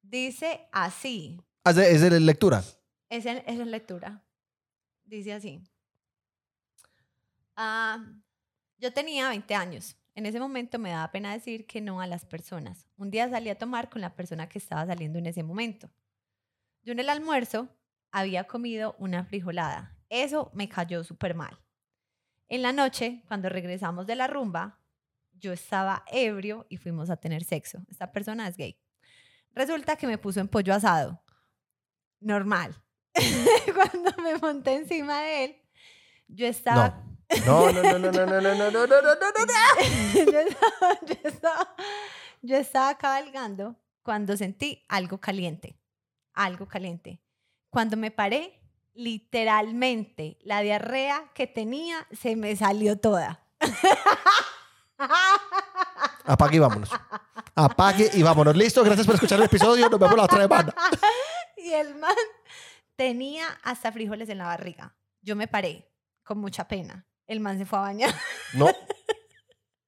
[0.02, 1.40] dice así.
[1.64, 2.62] Ah, ¿Es de, es de lectura?
[3.08, 4.24] Es en, es en lectura.
[5.04, 5.62] Dice así.
[7.56, 8.04] Ah,
[8.78, 9.96] yo tenía 20 años.
[10.14, 12.86] En ese momento me daba pena decir que no a las personas.
[12.96, 15.90] Un día salí a tomar con la persona que estaba saliendo en ese momento.
[16.86, 17.68] Yo en el almuerzo
[18.12, 19.98] había comido una frijolada.
[20.08, 21.58] Eso me cayó súper mal.
[22.48, 24.78] En la noche, cuando regresamos de la rumba,
[25.32, 27.82] yo estaba ebrio y fuimos a tener sexo.
[27.90, 28.78] Esta persona es gay.
[29.50, 31.24] Resulta que me puso en pollo asado.
[32.20, 32.80] Normal.
[33.74, 35.56] cuando me monté encima de él,
[36.28, 37.02] yo estaba...
[37.44, 37.72] No.
[37.72, 41.76] No, no, no, no, no, no, no, no, no, no, no, estaba, yo, estaba,
[42.42, 43.74] yo estaba cabalgando
[44.04, 45.80] cuando sentí algo caliente,
[46.36, 47.20] algo caliente.
[47.70, 48.60] Cuando me paré,
[48.94, 53.42] literalmente la diarrea que tenía se me salió toda.
[56.24, 56.90] Apague y vámonos.
[57.54, 58.56] Apague y vámonos.
[58.56, 59.88] Listo, gracias por escuchar el episodio.
[59.88, 60.74] Nos vemos la otra semana.
[61.56, 62.14] y el man
[62.96, 64.94] tenía hasta frijoles en la barriga.
[65.22, 65.90] Yo me paré
[66.24, 67.06] con mucha pena.
[67.26, 68.14] El man se fue a bañar.
[68.54, 68.68] No.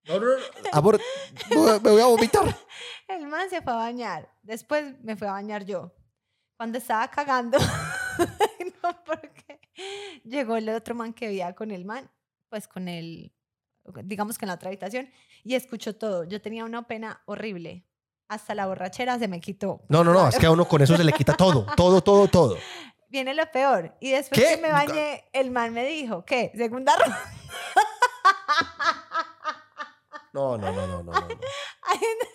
[0.09, 0.43] No, no, no.
[0.73, 0.99] Amor,
[1.51, 2.57] me voy a vomitar.
[3.09, 4.33] El man se fue a bañar.
[4.41, 5.93] Después me fui a bañar yo.
[6.59, 7.57] Cuando estaba cagando,
[8.83, 9.61] no, porque
[10.25, 12.11] llegó el otro man que veía con el man,
[12.49, 13.33] pues con el,
[14.03, 15.09] digamos que en la otra habitación,
[15.45, 16.25] y escuchó todo.
[16.25, 17.87] Yo tenía una pena horrible.
[18.27, 19.83] Hasta la borrachera se me quitó.
[19.89, 22.27] No, no, no, es que a uno con eso se le quita todo, todo, todo,
[22.27, 22.59] todo.
[23.09, 23.97] Viene lo peor.
[24.01, 24.57] Y después ¿Qué?
[24.57, 26.51] que me bañé, el man me dijo, ¿qué?
[26.57, 27.23] Segunda ronda.
[30.33, 31.13] No, no, no, no, no.
[31.13, 31.29] no.
[31.83, 32.27] Hay gente,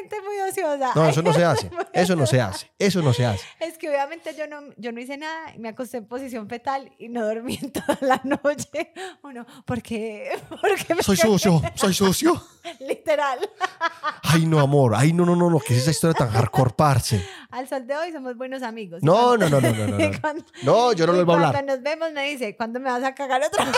[0.00, 0.92] gente muy ociosa.
[0.94, 1.70] No, eso no se hace.
[1.92, 2.70] Eso no se hace.
[2.78, 3.44] Eso no se hace.
[3.60, 7.08] Es que obviamente yo no, yo no hice nada, me acosté en posición fetal y
[7.08, 8.92] no dormí en toda la noche.
[9.22, 10.30] Uno, porque,
[10.60, 12.42] porque Soy sucio, soy sucio.
[12.80, 13.38] Literal.
[14.22, 14.94] Ay, no, amor.
[14.96, 15.60] Ay, no, no, no, no.
[15.60, 17.24] ¿Qué es esa historia tan hardcore, parce?
[17.50, 19.02] Al sol de hoy somos buenos amigos.
[19.02, 20.20] No, no, no, no, no, no, no.
[20.20, 21.52] cuando- No, yo no les voy a hablar.
[21.52, 23.74] Cuando nos vemos me dice, ¿cuándo me vas a cagar otra vez?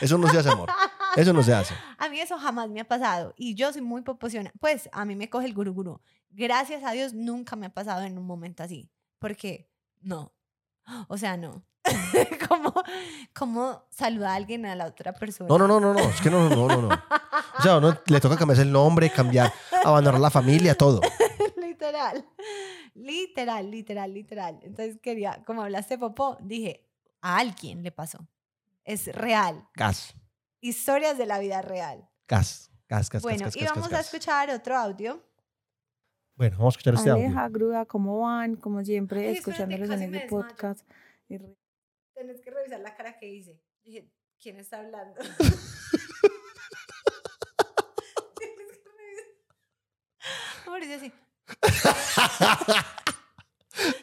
[0.00, 0.70] Eso no se hace, amor.
[1.16, 1.74] Eso no se hace.
[2.12, 4.52] Mí eso jamás me ha pasado y yo soy muy proporcional.
[4.60, 5.98] Pues a mí me coge el gurú
[6.28, 8.90] Gracias a Dios nunca me ha pasado en un momento así.
[9.18, 9.70] Porque
[10.02, 10.34] no.
[11.08, 11.64] O sea, no.
[12.48, 12.74] como,
[13.34, 15.48] como saluda a alguien a la otra persona.
[15.48, 16.00] No, no, no, no, no.
[16.00, 16.88] Es que no, no, no, no.
[17.58, 19.50] O sea, uno le toca cambiarse el nombre, cambiar,
[19.82, 21.00] abandonar la familia, todo.
[21.56, 22.26] literal.
[22.94, 24.60] Literal, literal, literal.
[24.64, 26.86] Entonces quería, como hablaste popó, dije,
[27.22, 28.28] a alguien le pasó.
[28.84, 29.66] Es real.
[29.72, 30.14] Gas,
[30.64, 32.08] Historias de la vida real.
[32.28, 35.20] gas, gas, gas, bueno, y vamos a escuchar otro audio.
[36.36, 37.24] Bueno, vamos a escuchar este audio.
[37.26, 38.54] Aleja, Gruda, ¿cómo van?
[38.54, 40.28] Como siempre, Ay, escuchándolos en desmayo.
[40.28, 40.88] podcast.
[41.28, 41.56] Y re-
[42.14, 43.60] Tienes que revisar la cara que hice.
[43.82, 44.08] Dije,
[44.40, 45.20] ¿quién está hablando?
[50.80, 51.12] Dice así.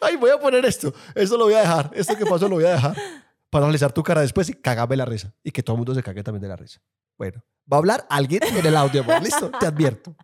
[0.02, 0.94] Ay, voy a poner esto.
[1.14, 1.92] Esto lo voy a dejar.
[1.94, 2.96] Esto que pasó lo voy a dejar.
[3.50, 5.34] Para analizar tu cara después y cagarme la risa.
[5.44, 6.82] Y que todo el mundo se cague también de la risa.
[7.18, 9.22] Bueno, va a hablar alguien en el audio, amor.
[9.22, 9.52] ¿Listo?
[9.60, 10.16] Te advierto.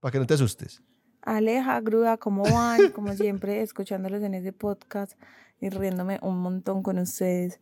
[0.00, 0.82] Para que no te asustes.
[1.22, 2.92] Aleja, Gruda, ¿cómo van?
[2.92, 5.18] Como siempre, escuchándolos en ese podcast
[5.60, 7.58] y riéndome un montón con ustedes.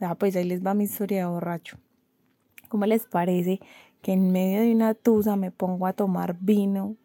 [0.00, 1.78] Ah, pues ahí les va mi historia de borracho.
[2.68, 3.60] ¿Cómo les parece
[4.00, 6.96] que en medio de una tusa me pongo a tomar vino,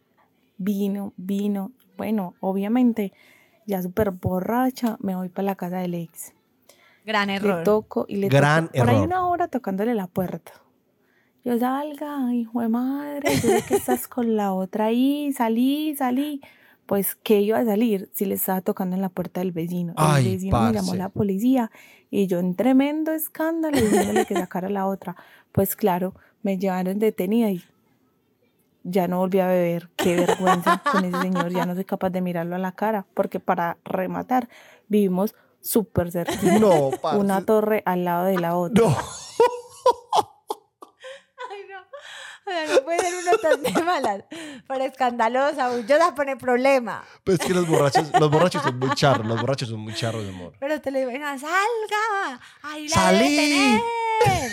[0.58, 1.72] vino, vino?
[1.98, 3.12] Bueno, obviamente,
[3.66, 6.35] ya súper borracha, me voy para la casa del ex.
[7.06, 7.64] Gran Le error.
[7.64, 10.54] toco y le Gran toco por ahí una hora tocándole la puerta.
[11.44, 16.42] Yo salga, hijo de madre, yo sé que estás con la otra ahí, salí, salí.
[16.88, 19.94] Pues que iba a salir si le estaba tocando en la puerta del vecino.
[19.96, 21.72] Ay, el vecino me llamó la policía
[22.12, 25.16] y yo en tremendo escándalo diciéndole que sacara a la otra.
[25.52, 27.64] Pues claro, me llevaron detenida y
[28.84, 29.90] ya no volví a beber.
[29.96, 33.40] Qué vergüenza con ese señor, ya no soy capaz de mirarlo a la cara, porque
[33.40, 34.48] para rematar
[34.88, 35.34] vivimos
[35.66, 36.36] súper cerca.
[36.60, 37.20] No, parce.
[37.20, 38.84] Una torre al lado de la otra.
[38.88, 38.90] No.
[41.52, 41.80] Ay, no.
[41.82, 44.24] O sea, no puede ser uno tan de malas.
[44.68, 47.04] Para escandalosa, bullosa, pone problema.
[47.24, 49.26] Pues es que los borrachos, los borrachos son muy charros.
[49.26, 50.54] Los borrachos son muy charros, mi amor.
[50.60, 52.40] Pero te le digo, "Venga, salga.
[52.64, 53.36] Ahí la Salí.
[53.36, 53.82] debe
[54.24, 54.52] tener.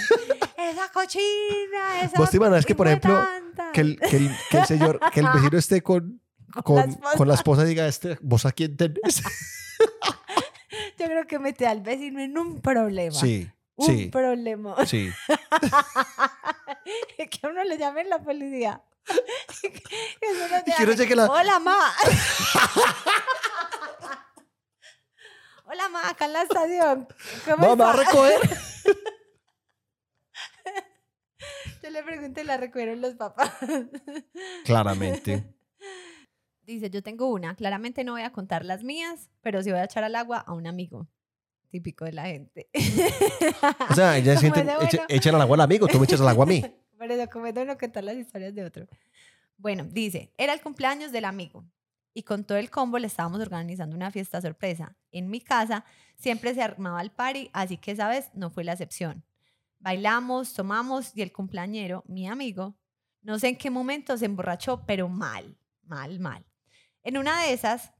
[0.56, 3.72] Esa cochina, esa ¿Vos te imaginas que, por ejemplo, hijuetanta".
[3.72, 6.20] Que el, que el, que el señor, que el vecino esté con,
[6.64, 7.16] Con la con, esposa.
[7.18, 9.22] con la esposa y diga, este, ¿vos a quién tenés?
[11.02, 13.10] Yo creo que mete al vecino en un problema.
[13.18, 14.86] Sí, Un sí, problema.
[14.86, 15.10] sí.
[17.16, 18.80] que a uno le llamen la policía.
[19.60, 19.72] Que
[21.08, 21.76] que la- Hola, ma.
[25.64, 27.08] Hola, ma, acá en la estación.
[27.46, 28.38] ¿Cómo Mamá, a recoger.
[31.82, 33.50] Yo le pregunté la recogieron los papás.
[34.64, 35.52] Claramente.
[36.64, 37.54] Dice, yo tengo una.
[37.54, 40.52] Claramente no voy a contar las mías, pero sí voy a echar al agua a
[40.52, 41.08] un amigo.
[41.68, 42.68] Típico de la gente.
[43.90, 44.88] O sea, ella siente, bueno.
[45.08, 46.62] echan al agua al amigo, tú me echas al agua a mí.
[46.98, 48.86] Por eso, como es bueno contar las historias de otro.
[49.56, 51.64] Bueno, dice, era el cumpleaños del amigo
[52.14, 54.96] y con todo el combo le estábamos organizando una fiesta sorpresa.
[55.10, 55.84] En mi casa
[56.16, 59.24] siempre se armaba el party, así que esa vez no fue la excepción.
[59.78, 62.76] Bailamos, tomamos y el cumpleañero, mi amigo,
[63.22, 66.44] no sé en qué momento se emborrachó, pero mal, mal, mal.
[67.02, 67.92] En una de esas,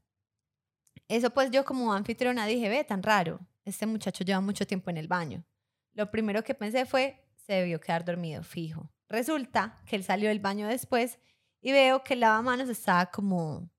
[1.09, 4.97] eso pues yo como anfitriona dije, ve, tan raro, este muchacho lleva mucho tiempo en
[4.97, 5.45] el baño.
[5.93, 8.91] Lo primero que pensé fue, se debió quedar dormido, fijo.
[9.09, 11.19] Resulta que él salió del baño después
[11.61, 13.71] y veo que el lavamanos estaba como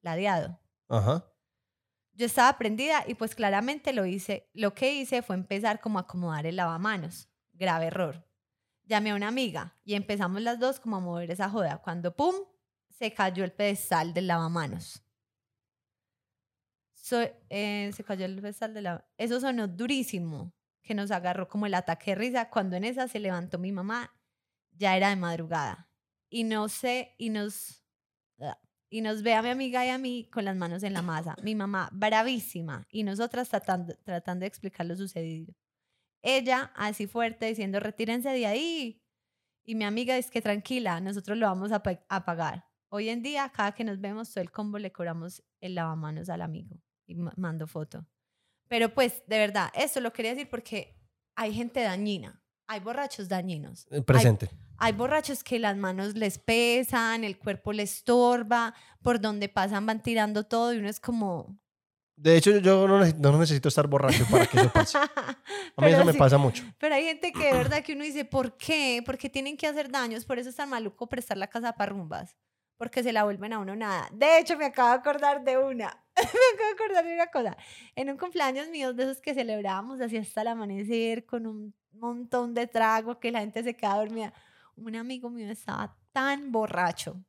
[0.00, 0.58] ladeado.
[0.88, 1.28] Ajá.
[2.14, 4.50] Yo estaba prendida y pues claramente lo hice.
[4.52, 7.28] Lo que hice fue empezar como a acomodar el lavamanos.
[7.52, 8.26] Grave error.
[8.84, 11.78] Llamé a una amiga y empezamos las dos como a mover esa joda.
[11.78, 12.34] Cuando pum,
[13.02, 15.02] se cayó el pedestal del lavamanos.
[17.50, 19.10] Eh, se cayó el pedestal del lavamanos.
[19.18, 22.48] Eso sonó durísimo, que nos agarró como el ataque de risa.
[22.48, 24.16] Cuando en esa se levantó mi mamá,
[24.70, 25.90] ya era de madrugada.
[26.30, 27.84] Y no sé, y nos
[28.88, 31.34] y nos ve a mi amiga y a mí con las manos en la masa.
[31.42, 35.54] Mi mamá bravísima y nosotras tratando, tratando de explicar lo sucedido.
[36.20, 39.02] Ella así fuerte diciendo, retírense de ahí.
[39.64, 42.71] Y mi amiga dice que tranquila, nosotros lo vamos a pagar.
[42.94, 46.42] Hoy en día, cada que nos vemos, todo el combo le cobramos el lavamanos al
[46.42, 46.76] amigo.
[47.06, 48.06] Y ma- mando foto.
[48.68, 50.94] Pero pues, de verdad, esto lo quería decir porque
[51.34, 52.42] hay gente dañina.
[52.66, 53.86] Hay borrachos dañinos.
[53.90, 54.50] Eh, Hay- Presente.
[54.76, 60.02] hay borrachos que las manos les pesan, el cuerpo les estorba, por donde pasan van
[60.02, 61.58] tirando todo y uno es como...
[62.14, 64.98] De hecho, yo no, no necesito estar borracho para que eso pase.
[64.98, 65.36] A mí
[65.76, 66.62] Pero eso me pasa mucho.
[66.78, 69.02] Pero hay gente que de verdad que uno dice, ¿por qué?
[69.04, 70.26] ¿Por qué tienen que hacer daños?
[70.26, 72.36] Por eso es tan maluco prestar la casa para rumbas.
[72.82, 74.08] Porque se la vuelven a uno nada.
[74.12, 75.96] De hecho, me acabo de acordar de una.
[76.16, 77.56] me acabo de acordar de una cosa.
[77.94, 82.54] En un cumpleaños mío, de esos que celebrábamos así hasta el amanecer, con un montón
[82.54, 84.34] de trago, que la gente se queda dormida.
[84.74, 87.22] Un amigo mío estaba tan borracho.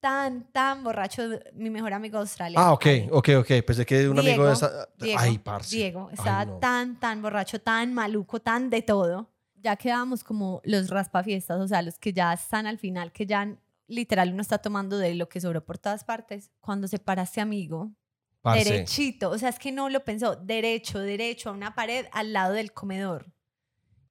[0.00, 1.22] Tan, tan borracho.
[1.52, 2.58] Mi mejor amigo de Australia.
[2.58, 3.48] Ah, ok, ok, ok.
[3.64, 4.88] Pensé que un amigo de esa...
[4.98, 5.76] Diego, Ay, parce.
[5.76, 6.58] Diego Ay, estaba no.
[6.58, 9.30] tan, tan borracho, tan maluco, tan de todo.
[9.54, 13.56] Ya quedábamos como los raspafiestas, o sea, los que ya están al final, que ya
[13.90, 16.50] literal uno está tomando de lo que sobró por todas partes.
[16.60, 17.90] Cuando se para este amigo,
[18.40, 18.64] Parce.
[18.64, 22.54] derechito, o sea, es que no lo pensó, derecho, derecho, a una pared al lado
[22.54, 23.32] del comedor.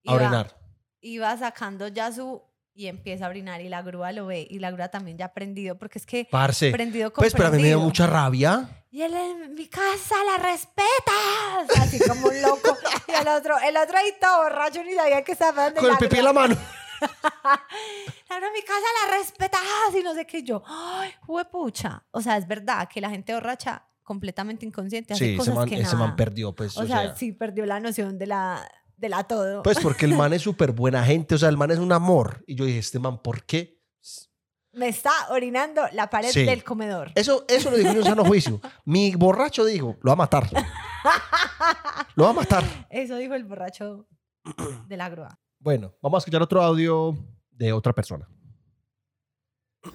[0.06, 0.60] A orinar.
[1.02, 2.44] Iba sacando ya su...
[2.76, 5.78] Y empieza a orinar y la grúa lo ve y la grúa también ya prendido,
[5.78, 6.72] porque es que Parce.
[6.72, 8.70] prendido con Pues, pero a mí me dio mucha rabia.
[8.90, 11.78] Y él en mi casa la respetas.
[11.82, 12.78] Así como un loco.
[13.08, 15.98] Y el otro, el otro ahí todo borracho, ni sabía que estaba dando Con el
[15.98, 16.58] pipí en la mano.
[17.02, 19.60] En mi casa la respetas
[20.00, 20.43] y no sé qué.
[20.43, 21.12] Yo, ay,
[21.52, 22.04] pucha.
[22.12, 25.76] O sea, es verdad que la gente borracha, completamente inconsciente, hace Sí, cosas man, que
[25.76, 26.16] ese man nada.
[26.16, 26.78] perdió, pues.
[26.78, 29.64] O, sea, sí perdió la noción de la, de la todo.
[29.64, 32.43] Pues porque el man es súper buena gente, o sea, el man es un amor.
[32.47, 33.78] Y yo dije, este man, ¿por qué?
[34.72, 36.45] Me está orinando la pared Sí.
[36.45, 37.12] del comedor.
[37.16, 38.62] Eso, eso lo dijo en un sano juicio.
[38.86, 40.47] Mi borracho dijo, lo va a matar.
[42.16, 42.64] Lo va a matar.
[42.89, 44.06] Eso dijo el borracho
[44.88, 45.39] de la grúa.
[45.62, 47.18] Bueno, vamos a escuchar otro audio
[47.51, 48.26] de otra persona.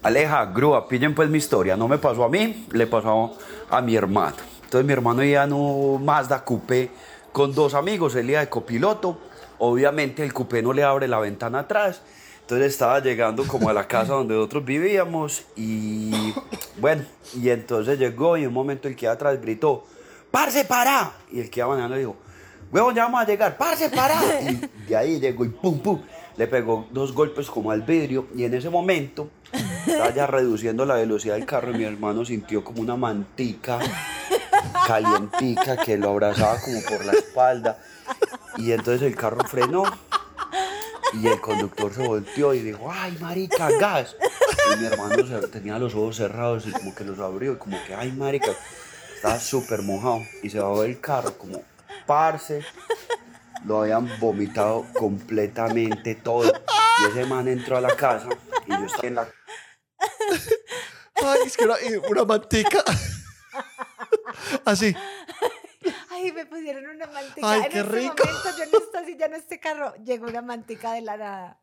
[0.03, 1.75] Aleja, grúa, pillen pues mi historia.
[1.75, 3.35] No me pasó a mí, le pasó
[3.69, 4.35] a mi hermano.
[4.63, 6.91] Entonces mi hermano iba en un Mazda Coupé
[7.31, 9.17] con dos amigos, él iba de copiloto.
[9.57, 12.01] Obviamente el coupé no le abre la ventana atrás.
[12.41, 16.11] Entonces estaba llegando como a la casa donde nosotros vivíamos y
[16.77, 17.03] bueno,
[17.33, 19.83] y entonces llegó y en un momento el que iba atrás gritó,
[20.29, 21.13] ¡Parce, para!
[21.31, 22.17] Y el que iba manejando dijo,
[22.71, 24.19] huevón, ya vamos a llegar, ¡Parce, para!
[24.85, 26.01] Y de ahí llegó y pum, pum,
[26.37, 28.27] le pegó dos golpes como al vidrio.
[28.35, 29.29] Y en ese momento
[29.87, 33.79] estaba ya reduciendo la velocidad del carro y mi hermano sintió como una mantica
[34.87, 37.79] calientica que lo abrazaba como por la espalda.
[38.57, 39.83] Y entonces el carro frenó
[41.13, 44.15] y el conductor se volteó y dijo, ay marica, gas.
[44.75, 47.77] Y mi hermano se- tenía los ojos cerrados y como que los abrió y como
[47.85, 48.51] que, ay marica,
[49.15, 51.61] estaba súper mojado y se bajó del carro como,
[52.05, 52.63] parce,
[53.65, 56.51] lo habían vomitado completamente todo.
[57.01, 58.29] Y ese man entró a la casa
[58.65, 59.27] y yo estaba en la
[61.23, 61.75] Ay, es que una,
[62.09, 62.83] una mantica.
[64.65, 64.95] Así.
[66.09, 67.51] Ay, me pusieron una mantica.
[67.51, 68.15] Ay, en qué este rico.
[68.17, 71.61] momento, yo en esta silla, en este carro, llegó una mantica de la nada.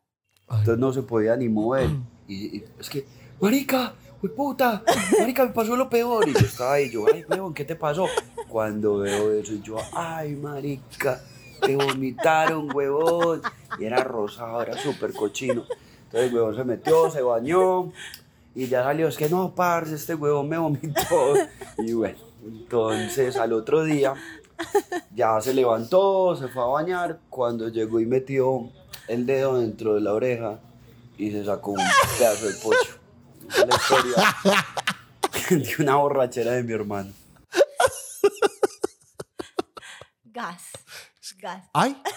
[0.49, 1.89] Entonces no se podía ni mover.
[2.27, 3.05] Y, y es que,
[3.39, 3.93] marica,
[4.23, 4.81] ¡Uy, puta!
[5.19, 6.29] Marica, me pasó lo peor.
[6.29, 8.05] Y yo estaba ahí, yo, ay, huevón, ¿qué te pasó?
[8.47, 11.21] Cuando veo eso, yo, ay, marica,
[11.59, 13.41] te vomitaron, huevón.
[13.77, 15.65] Y era rosado, era súper cochino.
[16.05, 17.91] Entonces el huevón se metió, se bañó.
[18.55, 21.33] Y ya salió, es que no, parce, este huevón me vomitó.
[21.79, 24.13] Y bueno, entonces al otro día
[25.13, 27.19] ya se levantó, se fue a bañar.
[27.29, 28.69] Cuando llegó y metió
[29.09, 30.59] el dedo dentro de la oreja
[31.17, 31.81] y se sacó un
[32.17, 33.02] pedazo de pocho.
[33.57, 34.65] La historia
[35.49, 37.11] de una borrachera de mi hermano.
[40.25, 40.63] Gas.
[41.39, 41.63] Gas.
[41.73, 42.01] Ay.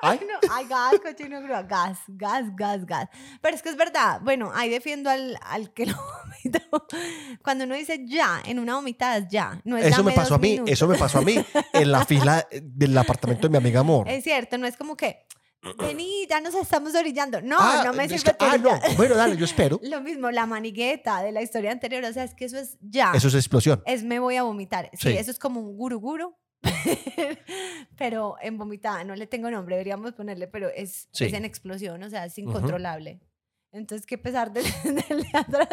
[0.00, 0.26] Ay, Ay.
[0.26, 3.08] no, ay, gas, cochino, grúa, gas, gas, gas, gas.
[3.40, 5.94] Pero es que es verdad, bueno, ahí defiendo al, al que lo
[6.44, 6.86] vomitó.
[7.42, 9.58] Cuando uno dice ya, en una vomitada es ya.
[9.64, 10.72] No es Eso me pasó a mí, minutos.
[10.72, 14.06] eso me pasó a mí en la fila del apartamento de mi amiga Amor.
[14.06, 15.24] Es cierto, no es como que
[15.78, 17.40] vení, ya nos estamos orillando.
[17.40, 18.78] No, Ah, no me sirve que- ah, no.
[18.96, 19.80] Bueno, dale, yo espero.
[19.82, 23.12] Lo mismo, la manigueta de la historia anterior, o sea, es que eso es ya.
[23.14, 23.82] Eso es explosión.
[23.86, 24.90] es me voy a vomitar.
[24.94, 25.16] Sí, Sí.
[25.18, 26.36] eso es como un guru guru.
[27.96, 31.26] pero en vomitada, no le tengo nombre, deberíamos ponerle, pero es, Sí.
[31.26, 33.20] es en explosión, o sea, es incontrolable.
[33.72, 35.68] Entonces, qué pesar del, del de atrás,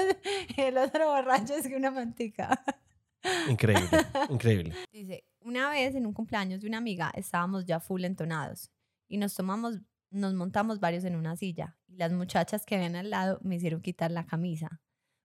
[0.57, 2.63] el otro borracho es que una mantica.
[3.47, 3.87] Increíble,
[4.29, 4.73] increíble.
[4.91, 8.71] Dice, una vez en un cumpleaños de una amiga estábamos ya full entonados
[9.11, 13.09] y nos tomamos, nos montamos varios en una silla y las muchachas que ven al
[13.09, 14.81] lado me hicieron quitar la camisa.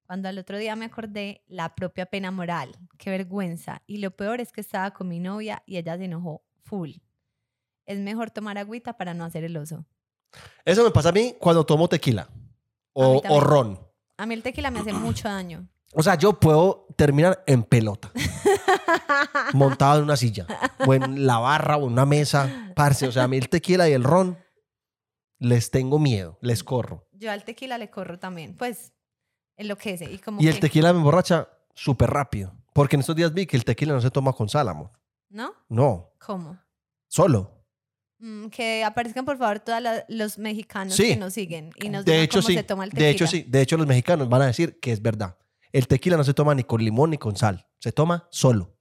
[0.07, 3.83] Cuando al otro día me acordé, la propia pena moral, qué vergüenza.
[3.87, 6.95] Y lo peor es que estaba con mi novia y ella se enojó full.
[7.87, 9.87] Es mejor tomar agüita para no hacer el oso.
[10.65, 12.29] Eso me pasa a mí cuando tomo tequila
[12.93, 13.79] o, o ron.
[14.17, 15.69] A mí el tequila me hace mucho daño.
[15.93, 18.11] O sea, yo puedo terminar en pelota,
[19.55, 20.47] montado en una silla,
[20.87, 22.73] o en la barra, o en una mesa.
[22.75, 24.39] Parce, o sea, a mí el tequila y el ron
[25.39, 27.09] les tengo miedo, les corro.
[27.13, 28.93] Yo al tequila le corro también, pues
[29.57, 30.11] enloquece.
[30.11, 32.53] Y, como Y el tequila me emborracha súper rápido.
[32.75, 34.91] Porque en estos días vi que el tequila no se toma con sal, amor.
[35.31, 35.55] ¿No?
[35.69, 36.59] No, ¿Cómo?
[37.09, 37.53] solo.
[38.19, 41.09] Mm, que aparezcan por favor todos los mexicanos Sí.
[41.09, 42.55] que nos siguen y nos De digan hecho, cómo sí.
[42.55, 43.07] se toma el tequila.
[43.07, 43.45] De hecho, sí.
[43.47, 45.37] De hecho, los mexicanos van a decir que es verdad.
[45.77, 47.69] El tequila no se toma ni con limón ni con sal.
[47.79, 48.79] Se toma solo.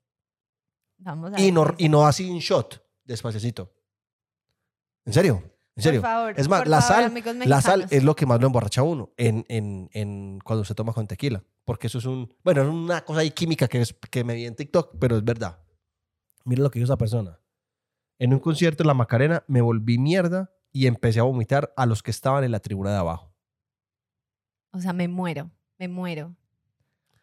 [1.00, 3.74] Vamos a Y no, y no así un shot, despacito.
[5.04, 5.44] ¿En serio?
[5.76, 6.00] ¿En serio?
[6.00, 8.40] Por favor, es más, por la favor, sal, amigos la sal es lo que más
[8.40, 11.44] lo emborracha uno en, en, en cuando se toma con tequila.
[11.66, 12.34] Porque eso es un...
[12.46, 15.24] Bueno, es una cosa ahí química que, es, que me vi en TikTok, pero es
[15.26, 15.62] verdad.
[16.46, 17.42] Mira lo que hizo esa persona.
[18.20, 22.02] En un concierto en la Macarena me volví mierda y empecé a vomitar a los
[22.02, 23.36] que estaban en la tribuna de abajo.
[24.72, 26.38] O sea, me muero, me muero.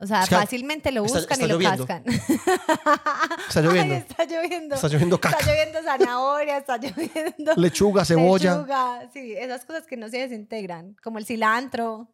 [0.03, 1.87] O sea, fácilmente lo está- buscan está y lo lloviendo.
[1.87, 2.05] cascan.
[3.49, 3.95] Está lloviendo.
[3.95, 4.75] Ay, está lloviendo.
[4.75, 5.37] Está lloviendo caca.
[5.39, 8.57] Está lloviendo zanahoria, está lloviendo Lechuga, cebolla.
[8.57, 9.09] lechuga.
[9.13, 12.09] Sí, esas cosas que no se desintegran, como el cilantro.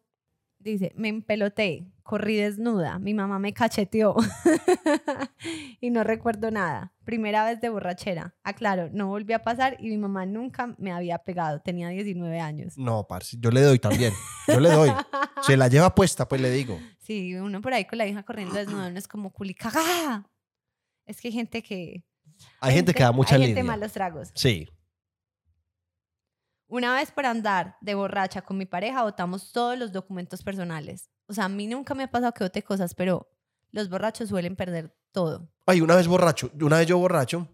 [0.59, 4.13] Dice, me empeloté, corrí desnuda, mi mamá me cacheteó
[5.79, 6.91] y no recuerdo nada.
[7.05, 8.35] Primera vez de borrachera.
[8.43, 12.77] Aclaro, no volví a pasar y mi mamá nunca me había pegado, tenía 19 años.
[12.77, 14.11] No, parce, yo le doy también.
[14.49, 14.89] Yo le doy.
[15.43, 16.77] Se la lleva puesta, pues le digo.
[16.97, 20.29] Sí, uno por ahí con la hija corriendo desnuda, uno es como culicagá.
[21.05, 22.03] Es que hay gente que...
[22.59, 24.31] Hay gente que da mucha Hay gente malos tragos.
[24.35, 24.67] Sí.
[26.69, 31.09] Una vez por andar de borracha con mi pareja, botamos todos los documentos personales.
[31.25, 33.27] O sea, a mí nunca me ha pasado que bote cosas, pero
[33.71, 35.51] los borrachos suelen perder todo.
[35.65, 37.47] Ay, una vez borracho, una vez yo borracho,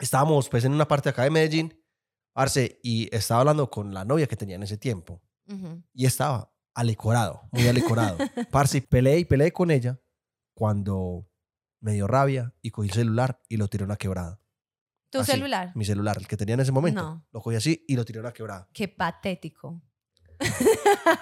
[0.00, 1.80] estábamos pues en una parte acá de Medellín,
[2.34, 5.22] Arce, y estaba hablando con la novia que tenía en ese tiempo.
[5.92, 8.16] Y estaba alicorado, muy alicorado.
[8.50, 10.00] Parce, peleé y peleé con ella
[10.54, 11.28] cuando
[11.80, 14.41] me dio rabia y cogí el celular y lo tiré a una quebrada.
[15.12, 15.72] ¿Tu Así, celular?
[15.74, 17.02] Mi celular, el que tenía en ese momento.
[17.02, 17.26] No.
[17.32, 18.66] Lo cogí así y lo tiré a una quebrada.
[18.72, 19.82] Qué patético.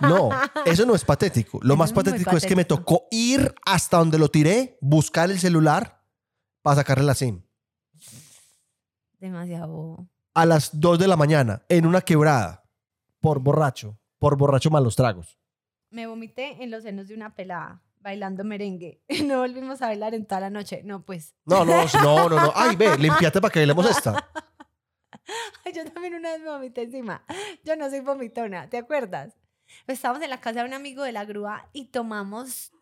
[0.01, 0.31] No,
[0.65, 1.59] eso no es patético.
[1.63, 2.79] Lo Eso más es muy patético es que me patético.
[2.95, 6.03] tocó ir hasta donde lo tiré, buscar el celular
[6.63, 7.43] para sacarle la SIM.
[9.19, 10.09] Demasiado bobo.
[10.35, 12.65] A las 2 de la mañana, en una quebrada,
[13.21, 15.39] por borracho, por borracho malos tragos.
[15.91, 19.03] Me vomité en los senos de una pelada, bailando merengue.
[19.25, 20.83] No volvimos a bailar en toda la noche.
[20.85, 21.35] No, pues.
[21.45, 22.53] No, no, no, no, no.
[22.55, 24.29] Ay, ve, limpiate para que bailemos esta.
[25.65, 27.25] Ay, Yo también una vez me vomité encima.
[27.65, 29.35] Yo no soy vomitona, ¿te acuerdas?
[29.87, 32.73] Estábamos en la casa de un amigo de la grúa y tomamos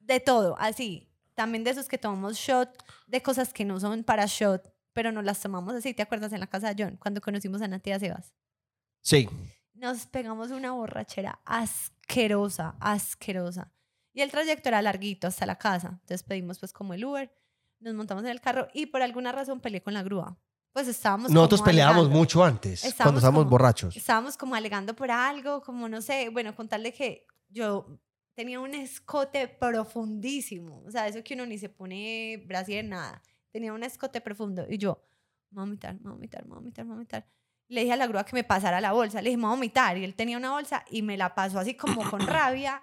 [0.00, 1.08] de todo, así.
[1.34, 2.68] También de esos que tomamos shot,
[3.06, 5.94] de cosas que no son para shot, pero no las tomamos así.
[5.94, 8.34] ¿Te acuerdas en la casa de John, cuando conocimos a Natia Sebas?
[9.00, 9.28] Sí.
[9.74, 13.72] Nos pegamos una borrachera asquerosa, asquerosa.
[14.12, 15.88] Y el trayecto era larguito hasta la casa.
[15.92, 17.32] Entonces pedimos pues como el Uber,
[17.80, 20.38] nos montamos en el carro y por alguna razón peleé con la grúa.
[20.72, 22.18] Pues estábamos Nosotros como peleábamos alegando.
[22.18, 23.96] mucho antes, cuando Estábamos estábamos como- borrachos.
[23.96, 27.98] Estábamos como alegando por algo, como no sé, bueno, contarle que yo
[28.34, 33.22] tenía un escote profundísimo, o sea, eso que uno ni se pone brasier, nada.
[33.50, 35.04] Tenía un escote profundo y yo,
[35.50, 36.96] me voy a vomitar, me voy a vomitar, me voy a vomitar, me voy a
[36.96, 37.26] vomitar.
[37.68, 39.56] Le dije a la grúa que me pasara la bolsa, le dije, me voy a
[39.56, 42.82] vomitar, y él tenía una bolsa y me la pasó así como con rabia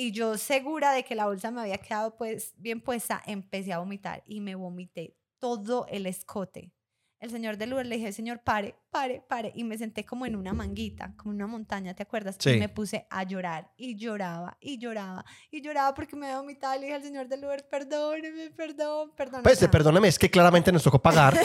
[0.00, 3.80] y yo segura de que la bolsa me había quedado pues bien puesta, empecé a
[3.80, 6.72] vomitar y me vomité todo el escote.
[7.18, 9.52] El señor del Uber le dije, señor, pare, pare, pare.
[9.54, 12.36] Y me senté como en una manguita, como en una montaña, ¿te acuerdas?
[12.38, 12.52] Sí.
[12.52, 16.76] Y me puse a llorar y lloraba y lloraba y lloraba porque me había vomitado.
[16.76, 19.42] Le dije al señor del Uber, perdóneme, perdón, perdón.
[19.42, 21.38] Pues, perdóneme, es que claramente nos tocó pagar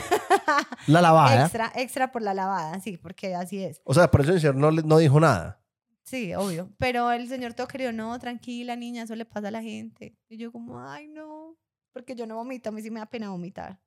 [0.87, 1.41] la lavada.
[1.43, 3.81] Extra, extra por la lavada, sí, porque así es.
[3.83, 5.59] O sea, por eso el señor no, no dijo nada.
[6.05, 6.69] Sí, obvio.
[6.77, 10.15] Pero el señor todo querido, no, tranquila, niña, eso le pasa a la gente.
[10.29, 11.57] Y yo como, ay, no,
[11.91, 13.79] porque yo no vomito, a mí sí me da pena vomitar.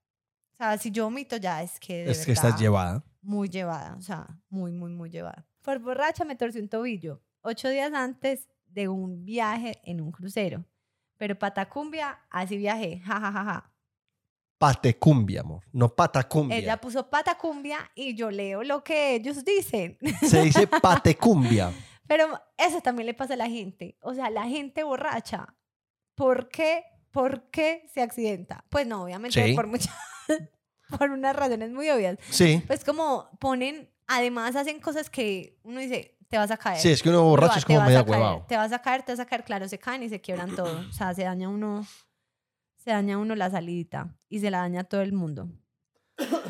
[0.55, 3.05] O sea, si yo vomito ya es que de Es que estás llevada.
[3.23, 5.47] muy llevada, o sea, muy, muy, muy llevada.
[5.63, 10.65] Por borracha me torcí un tobillo ocho días antes de un viaje en un crucero.
[11.17, 13.73] Pero patacumbia, así viajé, ja, ja, ja, ja.
[14.59, 16.59] Patecumbia, amor, no patacumbia.
[16.59, 19.97] Ella puso patacumbia y yo leo lo que ellos dicen.
[20.21, 21.73] Se dice patecumbia.
[22.09, 23.97] Pero eso también le pasa a la gente.
[24.03, 25.55] O sea, la gente borracha,
[26.17, 26.83] ¿por qué,
[27.13, 28.65] por qué se accidenta?
[28.71, 29.55] Pues no, obviamente Sí.
[29.55, 29.95] por muchas,
[30.99, 32.19] por unas razones muy obvias.
[32.31, 32.63] Sí.
[32.67, 36.81] Pues como ponen, además hacen cosas que uno dice, te vas a caer.
[36.81, 38.45] Sí, es que uno borracho es como medio huevado.
[38.49, 40.81] Te vas a caer, te vas a caer, claro, se caen y se quiebran todo.
[40.89, 41.87] O sea, se daña uno,
[42.77, 45.49] se daña uno la salidita y se la daña a todo el mundo.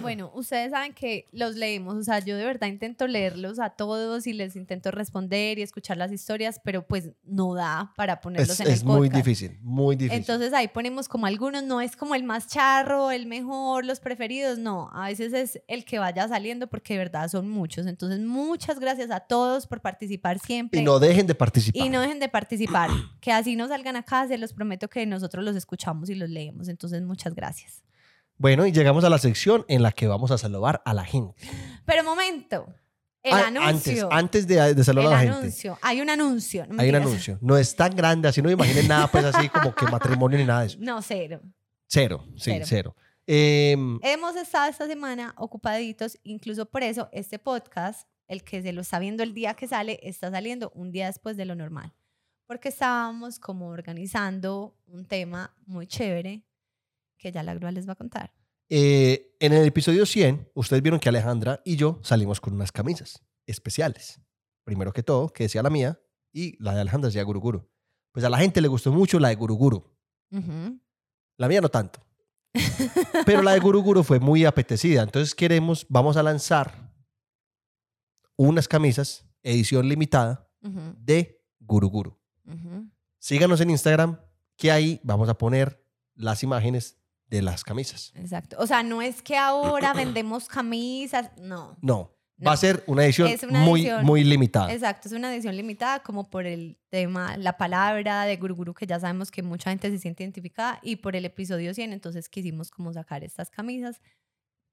[0.01, 4.26] Bueno, ustedes saben que los leemos, o sea, yo de verdad intento leerlos a todos
[4.26, 8.61] y les intento responder y escuchar las historias, pero pues no da para ponerlos Es,
[8.61, 9.26] en el es muy podcast.
[9.26, 10.18] difícil, muy difícil.
[10.18, 14.59] Entonces ahí ponemos como algunos, no es como el más charro, el mejor, los preferidos,
[14.59, 17.86] no, a veces es el que vaya saliendo porque de verdad son muchos.
[17.86, 20.80] Entonces muchas gracias a todos por participar siempre.
[20.80, 21.86] y no dejen de participar.
[21.86, 22.90] Y no dejen de participar,
[23.20, 26.68] que así no salgan acá, se los prometo que nosotros los escuchamos y los leemos.
[26.68, 27.82] Entonces muchas gracias.
[28.39, 31.34] Bueno, y llegamos a la sección en la que vamos a saludar a la gente.
[31.84, 32.66] Pero momento,
[33.22, 34.09] el Ah, anuncio.
[34.12, 35.72] Antes, antes de, de saludar el a la gente.
[35.82, 36.66] Hay un anuncio.
[36.68, 37.39] no Hay un anuncio.
[37.41, 40.61] No es tan grande, así no imaginen nada, pues así como que matrimonio ni nada
[40.61, 40.78] de eso.
[40.80, 41.41] No, cero.
[41.89, 42.64] Cero, sí, Cero.
[42.66, 42.97] cero.
[43.26, 48.82] Em, Hemos estado esta semana ocupaditos, incluso por eso este podcast, el que se lo
[48.82, 51.93] está viendo el día que sale, está saliendo un día después de lo normal.
[52.47, 56.43] Porque estábamos como organizando un tema muy chévere
[57.18, 58.32] que ya la grúa les va a contar.
[58.70, 63.22] eh, en el episodio 100, ustedes vieron que Alejandra y yo salimos con unas camisas
[63.46, 64.20] especiales.
[64.64, 66.00] Primero que todo, que decía la mía,
[66.32, 67.70] y la de Alejandra decía Guruguru.
[68.12, 69.96] Pues a la gente le gustó mucho la de Guruguru.
[70.30, 70.80] Ujú.
[71.38, 72.04] La mía no tanto.
[73.24, 75.02] Pero la de Guruguru fue muy apetecida.
[75.02, 76.92] Entonces queremos, vamos a lanzar
[78.36, 82.18] unas camisas, edición limitada, de Guruguru.
[82.44, 82.90] ujú.
[83.20, 84.20] Síganos en Instagram,
[84.56, 85.82] que ahí vamos a poner
[86.14, 86.98] las imágenes
[87.31, 88.12] de las camisas.
[88.16, 88.57] Exacto.
[88.59, 91.76] O sea, no es que ahora vendemos camisas, no.
[91.83, 92.47] No, No.
[92.47, 94.72] va a ser una edición una muy, edición- muy limitada.
[94.72, 98.99] Exacto, es una edición limitada como por el tema, la palabra de Guruguru, que ya
[99.01, 102.93] sabemos que mucha gente se siente identificada, y por el episodio 100, entonces quisimos como
[102.93, 104.01] sacar estas camisas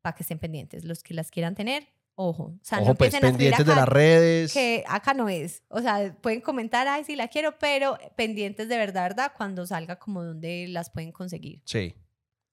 [0.02, 0.86] para que estén pendientes.
[0.86, 2.44] Los que las quieran tener, ojo.
[2.44, 4.54] O sea, no Ojo, pues a escribir pendientes de las redes.
[4.54, 5.64] Que acá no es.
[5.68, 9.98] O sea, pueden comentar, ay, sí la quiero, pero pendientes de verdad, verdad, cuando salga
[9.98, 11.62] como donde las pueden conseguir.
[11.66, 11.96] Sí.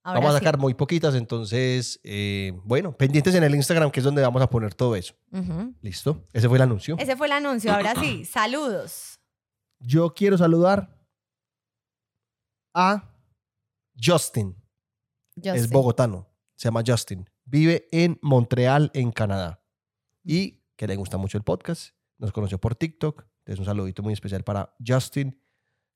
[0.04, 0.44] Ahora vamos a sí.
[0.44, 4.50] sacar muy poquitas, entonces, eh, bueno, pendientes en el Instagram, que es donde vamos a
[4.50, 5.14] poner todo eso.
[5.80, 6.24] ¿Listo?
[6.32, 6.96] Ese fue el anuncio.
[6.98, 7.72] Ese fue el anuncio.
[7.72, 9.20] Ahora sí, saludos.
[9.78, 10.98] Yo quiero saludar
[12.74, 13.14] a
[13.96, 14.56] Justin.
[15.36, 16.28] Es bogotano.
[16.56, 17.28] Se llama Justin.
[17.44, 19.62] Vive en Montreal, en Canadá.
[20.24, 21.94] Y que le gusta mucho el podcast.
[22.18, 23.24] Nos conoció por TikTok.
[23.38, 25.40] Entonces, un saludito muy especial para Justin.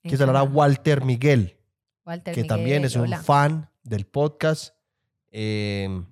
[0.02, 0.42] Quiero saludar a.
[0.44, 1.58] Walter Miguel,
[2.04, 4.74] Walter que también es un fan del podcast.
[5.30, 6.04] eh,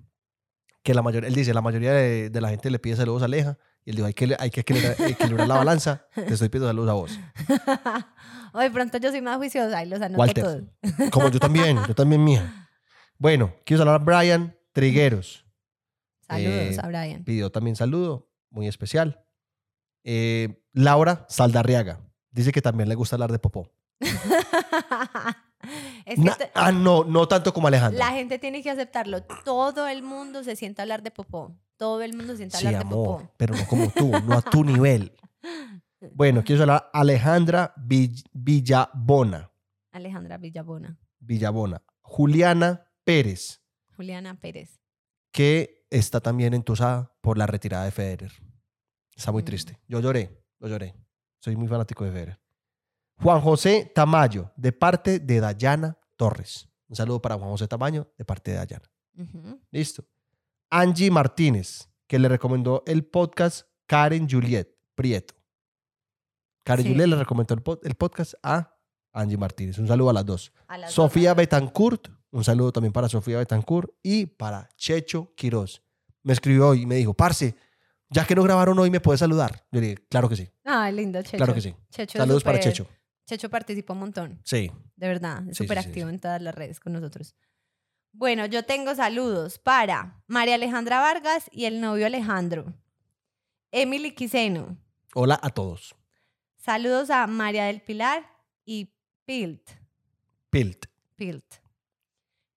[0.83, 3.25] que la mayoría, él dice, la mayoría de, de la gente le pide saludos a
[3.25, 3.57] Aleja.
[3.85, 6.05] Y él dijo, hay que, hay que equilibrar, equilibrar la balanza.
[6.13, 7.19] Te estoy pidiendo saludos a vos.
[8.61, 10.43] de pronto yo soy más juiciosa y los anoto Walter.
[10.43, 11.09] todos.
[11.11, 12.69] Como yo también, yo también, mía.
[13.17, 15.45] Bueno, quiero saludar a Brian Trigueros.
[16.27, 17.23] Saludos Eh, a Brian.
[17.23, 19.23] Pidió también saludo, muy especial.
[20.03, 21.99] Eh, Laura Saldarriaga.
[22.31, 23.71] Dice que también le gusta hablar de popó.
[26.05, 27.99] es que Na- te- ah, no, no tanto como Alejandra.
[28.05, 29.23] la gente tiene que aceptarlo.
[29.23, 31.55] Todo el mundo se sienta a hablar de popó.
[31.77, 33.31] Todo el mundo se sienta a Sí, hablar de popó.
[33.37, 35.11] pero no como tú, no a tu nivel.
[36.13, 39.49] Bueno, quiero hablar Alejandra Vill- Villabona.
[39.91, 40.99] Alejandra Villabona.
[41.19, 41.81] Villabona.
[42.01, 43.61] Juliana Pérez,
[43.95, 44.79] Juliana Pérez.
[45.31, 48.31] que está también entusada por la retirada de Federer.
[49.15, 49.45] Está muy Mm.
[49.45, 49.79] triste.
[49.87, 50.93] Yo lloré, yo lloré.
[51.39, 52.39] Soy muy fanático de Federer.
[53.21, 56.67] Juan José Tamayo, de parte de Dayana Torres.
[56.87, 58.89] Un saludo para Juan José Tamayo, de parte de Dayana.
[59.71, 60.03] Listo.
[60.69, 65.33] Angie Martínez, que le recomendó el podcast Karen Juliet Prieto.
[66.63, 66.91] Karen Sí.
[66.91, 68.75] Juliet le recomendó el, pod- el podcast a
[69.13, 69.77] Angie Martínez.
[69.79, 70.51] Un saludo a las dos.
[70.67, 71.37] A las dos, Sofía dos.
[71.37, 75.81] Betancourt, un saludo también para Sofía Betancourt y para Checho Quiroz.
[76.23, 77.55] Me escribió hoy y me dijo, Parce,
[78.09, 79.65] ya que no grabaron hoy, ¿me puedes saludar?
[79.71, 81.37] Yo le dije, claro que sí, Ay, lindo, Checho.
[81.37, 81.73] claro que sí.
[81.91, 82.87] Checho Saludos para Checho.
[83.25, 84.39] Checho participó un montón.
[84.43, 84.71] Sí.
[84.95, 86.13] De verdad, es súper sí, sí, activo sí.
[86.13, 87.35] en todas las redes con nosotros.
[88.11, 92.73] Bueno, yo tengo saludos para María Alejandra Vargas y el novio Alejandro.
[93.71, 94.77] Emily Quiseno.
[95.13, 95.95] Hola a todos.
[96.55, 98.25] Saludos a María del Pilar
[98.63, 98.93] y
[99.25, 99.69] Pilt.
[100.49, 100.85] Pilt.
[101.15, 101.55] Pilt.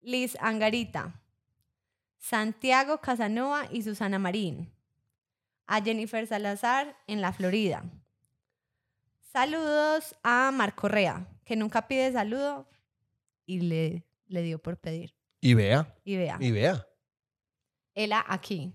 [0.02, 1.20] Liz Angarita.
[2.20, 4.72] Santiago Casanova y Susana Marín.
[5.66, 7.84] A Jennifer Salazar en la Florida.
[9.38, 12.68] Saludos a Marco Correa, que nunca pide saludo
[13.46, 15.14] y le, le dio por pedir.
[15.40, 16.88] Y vea, Y vea, y vea.
[17.94, 18.74] Ela aquí.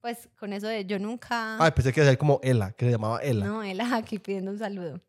[0.00, 1.64] Pues con eso de yo nunca...
[1.64, 3.46] Ay, pensé que iba a ser como Ela, que se llamaba Ela.
[3.46, 5.00] No, Ela aquí pidiendo un saludo.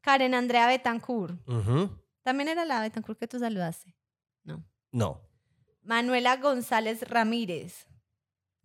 [0.00, 1.34] Karen Andrea Betancourt.
[2.22, 3.96] También era la Betancourt que tú saludaste.
[4.44, 4.64] No.
[4.92, 5.28] No.
[5.82, 7.88] Manuela González Ramírez.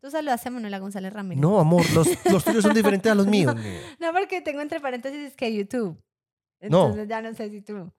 [0.02, 1.42] ¿Tú saludaste a Manuela González Ramírez?
[1.42, 3.56] No, amor, los, los tuyos son diferentes a los míos.
[4.00, 5.98] No, porque tengo entre paréntesis que YouTube.
[6.62, 6.88] No.
[6.88, 7.92] Entonces ya no sé si tú.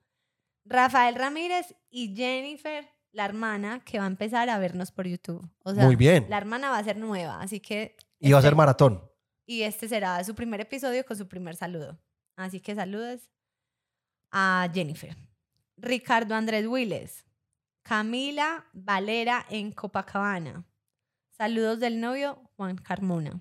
[0.64, 5.48] Rafael Ramírez y Jennifer, la hermana, que va a empezar a vernos por YouTube.
[5.64, 6.26] O sea, Muy bien.
[6.28, 7.96] La hermana va a ser nueva, así que.
[8.20, 9.02] Y va a ser este- maratón.
[9.48, 11.98] Y este será su primer episodio con su primer saludo.
[12.36, 13.30] Así que saludos
[14.32, 15.16] a Jennifer.
[15.76, 17.24] Ricardo Andrés Willes.
[17.82, 20.64] Camila Valera en Copacabana.
[21.36, 23.38] Saludos del novio Juan Carmona.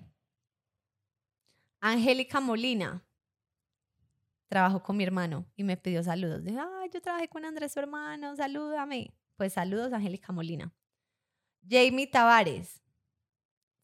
[1.80, 3.02] Angélica Molina.
[4.48, 6.44] Trabajó con mi hermano y me pidió saludos.
[6.44, 9.12] Dije, ay, yo trabajé con Andrés, su hermano, salúdame.
[9.36, 10.72] Pues saludos, Angélica Molina.
[11.68, 12.80] Jamie Tavares.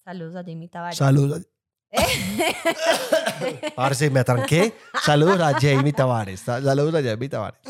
[0.04, 0.96] Saludos a Jamie Tavares.
[0.98, 1.48] Saludos.
[3.76, 4.72] Ahora sí, me atranqué.
[5.02, 6.40] Saludos a Jamie Tavares.
[6.40, 7.60] Sa- Saludos a Jamie Tavares.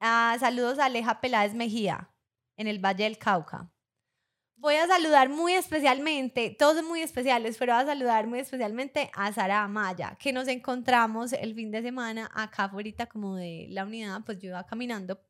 [0.00, 2.10] Ah, saludos a Aleja Peláez Mejía,
[2.56, 3.71] en el Valle del Cauca.
[4.62, 9.10] Voy a saludar muy especialmente, todos son muy especiales, pero voy a saludar muy especialmente
[9.12, 13.84] a Sara Amaya, que nos encontramos el fin de semana acá afuera como de la
[13.84, 15.20] unidad, pues yo iba caminando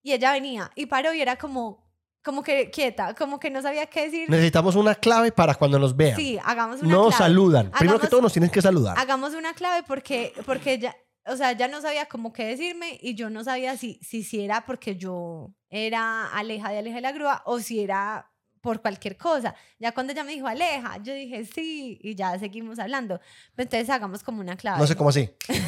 [0.00, 1.90] y ella venía y paró y era como,
[2.22, 4.30] como que quieta, como que no sabía qué decir.
[4.30, 6.14] Necesitamos una clave para cuando nos vean.
[6.14, 7.16] Sí, hagamos una no clave.
[7.16, 7.70] saludan.
[7.72, 8.96] Primero que todo nos tienen que saludar.
[8.96, 13.16] Hagamos una clave porque, porque ella, o sea, ya no sabía cómo qué decirme y
[13.16, 17.10] yo no sabía si, si, si era porque yo era Aleja de Aleja de la
[17.10, 19.54] Grúa o si era por cualquier cosa.
[19.78, 23.18] Ya cuando ella me dijo Aleja, yo dije sí y ya seguimos hablando.
[23.54, 24.78] Pero entonces hagamos como una clave.
[24.78, 25.30] No sé cómo así.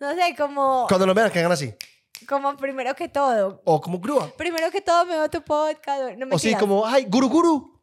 [0.00, 1.74] No sé, como, Cuando nos vean, que hagan así.
[2.28, 3.62] como primero que todo.
[3.64, 4.30] O como grúa.
[4.36, 6.16] Primero que todo me veo tu podcast.
[6.16, 7.80] No me O sí, como, ay, guru guru.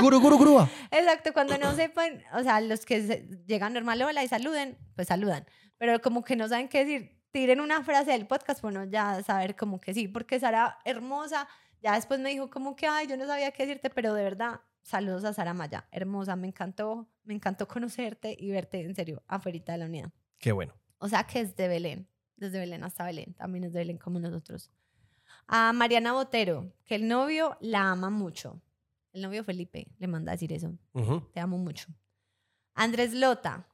[0.00, 0.68] guru guru grúa.
[0.90, 5.46] Exacto, cuando no sepan, o sea, los que llegan normal hola y saluden, pues saludan.
[5.78, 9.56] Pero como que no saben qué decir, tiren una frase del podcast, bueno, ya saber
[9.56, 11.48] como que sí, porque Sara hermosa,
[11.80, 14.60] ya después me dijo como que, ay, yo no sabía qué decirte, pero de verdad,
[14.82, 19.58] saludos a Sara Maya, hermosa, me encantó, me encantó conocerte y verte en serio, afuera
[19.66, 20.12] de la unidad.
[20.38, 20.74] Qué bueno.
[20.98, 22.06] O sea que es de Belén,
[22.36, 24.70] desde Belén hasta Belén, también es de Belén como nosotros.
[25.48, 28.60] A Mariana Botero, que el novio la ama mucho.
[29.12, 30.72] El novio Felipe le manda a decir eso.
[30.92, 31.20] Ujú.
[31.32, 31.88] Te amo mucho.
[32.74, 33.66] Andrés Lota,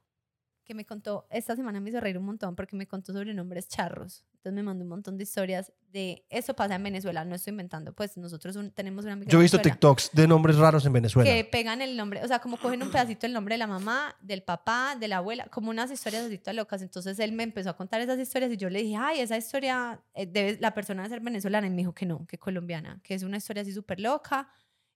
[0.69, 3.67] que me contó, esta semana me hizo reír un montón porque me contó sobre nombres
[3.67, 4.23] charros.
[4.35, 7.91] Entonces me mandó un montón de historias de eso pasa en Venezuela, no estoy inventando.
[7.93, 11.27] Pues nosotros un- tenemos una amiga Yo he visto TikToks de nombres raros en Venezuela.
[11.27, 14.15] que pegan el nombre, o sea, como cogen un pedacito del nombre de la mamá,
[14.21, 16.83] del papá, de la abuela, como unas historias así todas locas.
[16.83, 19.99] Entonces él me empezó a contar esas historias y yo le dije, ay, esa historia,
[20.13, 21.65] eh, debe, la persona debe ser venezolana.
[21.65, 24.47] Y me dijo que no, que colombiana, que es una historia así súper loca,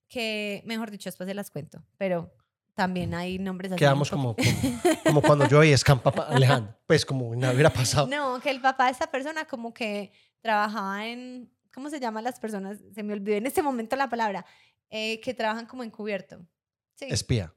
[0.07, 1.83] que, mejor dicho, después se las cuento.
[1.97, 2.31] Pero
[2.73, 3.79] también hay nombres así.
[3.79, 6.75] Quedamos como, como, como cuando yo y Scampa Alejandro.
[6.85, 8.07] Pues como nada hubiera pasado.
[8.07, 10.11] No, que el papá de esta persona como que
[10.41, 12.79] trabajaba en, ¿cómo se llaman las personas?
[12.93, 14.45] Se me olvidó en este momento la palabra,
[14.89, 16.45] eh, que trabajan como encubierto.
[16.95, 17.05] Sí.
[17.09, 17.53] Espía.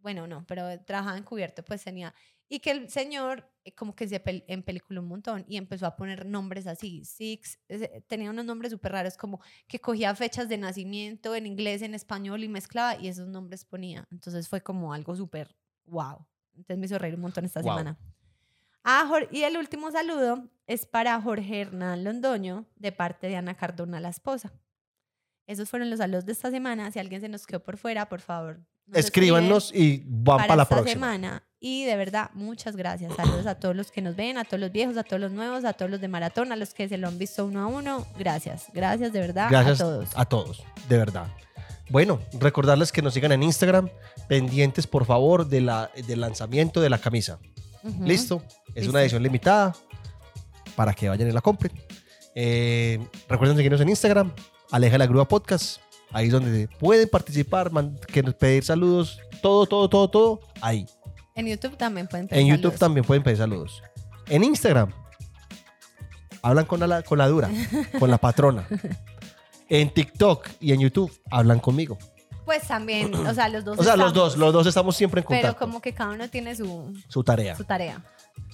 [0.00, 2.14] bueno, no, pero trabajaba encubierto, pues tenía.
[2.48, 5.96] Y que el señor eh, como que se pel- empeliculó un montón y empezó a
[5.96, 7.04] poner nombres así.
[7.04, 7.58] Six,
[8.06, 12.42] tenía unos nombres súper raros, como que cogía fechas de nacimiento en inglés, en español
[12.42, 14.06] y mezclaba y esos nombres ponía.
[14.10, 15.54] Entonces fue como algo súper
[15.84, 16.26] wow.
[16.54, 17.76] Entonces me hizo reír un montón esta Guau.
[17.78, 17.98] semana.
[18.82, 24.00] Ah, y el último saludo es para Jorge Hernán Londoño, de parte de Ana Cardona,
[24.00, 24.50] la esposa.
[25.46, 26.90] Esos fueron los saludos de esta semana.
[26.90, 28.60] Si alguien se nos quedó por fuera, por favor.
[28.88, 30.92] Nos Escríbanos y van para, la esta próxima.
[30.92, 31.42] semana.
[31.60, 33.14] Y de verdad, muchas gracias.
[33.16, 35.64] Saludos a todos los que nos ven, a todos los viejos, a todos los nuevos,
[35.64, 38.06] a todos los de maratón, a los que se lo han visto uno a uno.
[38.18, 40.08] Gracias, gracias de verdad Gracias a todos.
[40.14, 41.26] a todos, de verdad.
[41.90, 43.88] Bueno, recordarles que nos sigan en Instagram,
[44.28, 47.38] pendientes por favor de la, del lanzamiento de la camisa.
[48.04, 48.90] Listo, es Listo.
[48.90, 49.74] una edición limitada
[50.76, 51.72] para que vayan y la compren.
[52.34, 54.32] Eh, recuerden seguirnos en Instagram,
[54.70, 55.80] Aleja la Grúa Podcast.
[56.10, 60.40] Ahí es donde pueden participar, man- que pedir saludos, todo, todo, todo, todo.
[60.60, 60.86] Ahí.
[61.34, 62.80] En YouTube también pueden En pedir YouTube saludos.
[62.80, 63.82] también pueden pedir saludos.
[64.28, 64.90] En Instagram,
[66.42, 67.50] hablan con la, con la dura,
[67.98, 68.66] con la patrona.
[69.68, 71.98] En TikTok y en YouTube, hablan conmigo.
[72.44, 73.78] Pues también, o sea, los dos.
[73.78, 75.58] O sea, los dos, los dos estamos siempre en Pero contacto.
[75.66, 77.54] como que cada uno tiene su, Su tarea.
[77.54, 78.02] su tarea.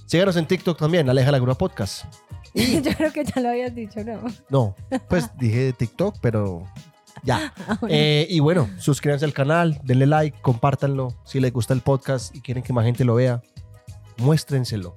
[0.07, 2.05] Síganos en TikTok también, Aleja la Grúa Podcast.
[2.55, 4.21] Yo creo que ya lo habías dicho, ¿no?
[4.51, 4.75] No,
[5.09, 6.65] pues dije de TikTok, pero
[7.25, 7.53] ya.
[7.69, 7.79] Ah.
[7.89, 11.15] Eh, y bueno, suscríbanse al canal, denle like, compártanlo.
[11.25, 13.43] Si les gusta el podcast y quieren que más gente lo vea,
[14.19, 14.97] muéstrenselo.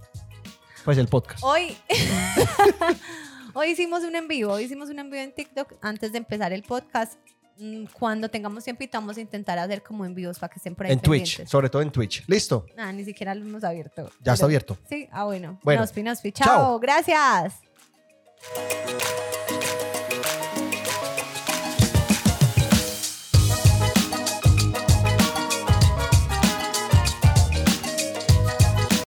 [0.85, 1.43] Pues el podcast.
[1.43, 1.75] Hoy,
[3.53, 6.53] hoy hicimos un en vivo, hoy hicimos un en vivo en TikTok antes de empezar
[6.53, 7.13] el podcast.
[7.59, 10.91] Mm, Cuando tengamos tiempo, vamos a intentar hacer como envíos para que estén por ahí
[10.93, 12.23] En Twitch, sobre todo en Twitch.
[12.27, 14.11] Listo, Ah, ni siquiera lo hemos abierto.
[14.21, 14.77] ya está abierto.
[14.87, 15.59] Sí, ah, bueno.
[15.63, 15.81] Bueno.
[15.81, 16.31] Nospi, nospi.
[16.31, 16.45] Chao.
[16.47, 17.55] Chao, gracias.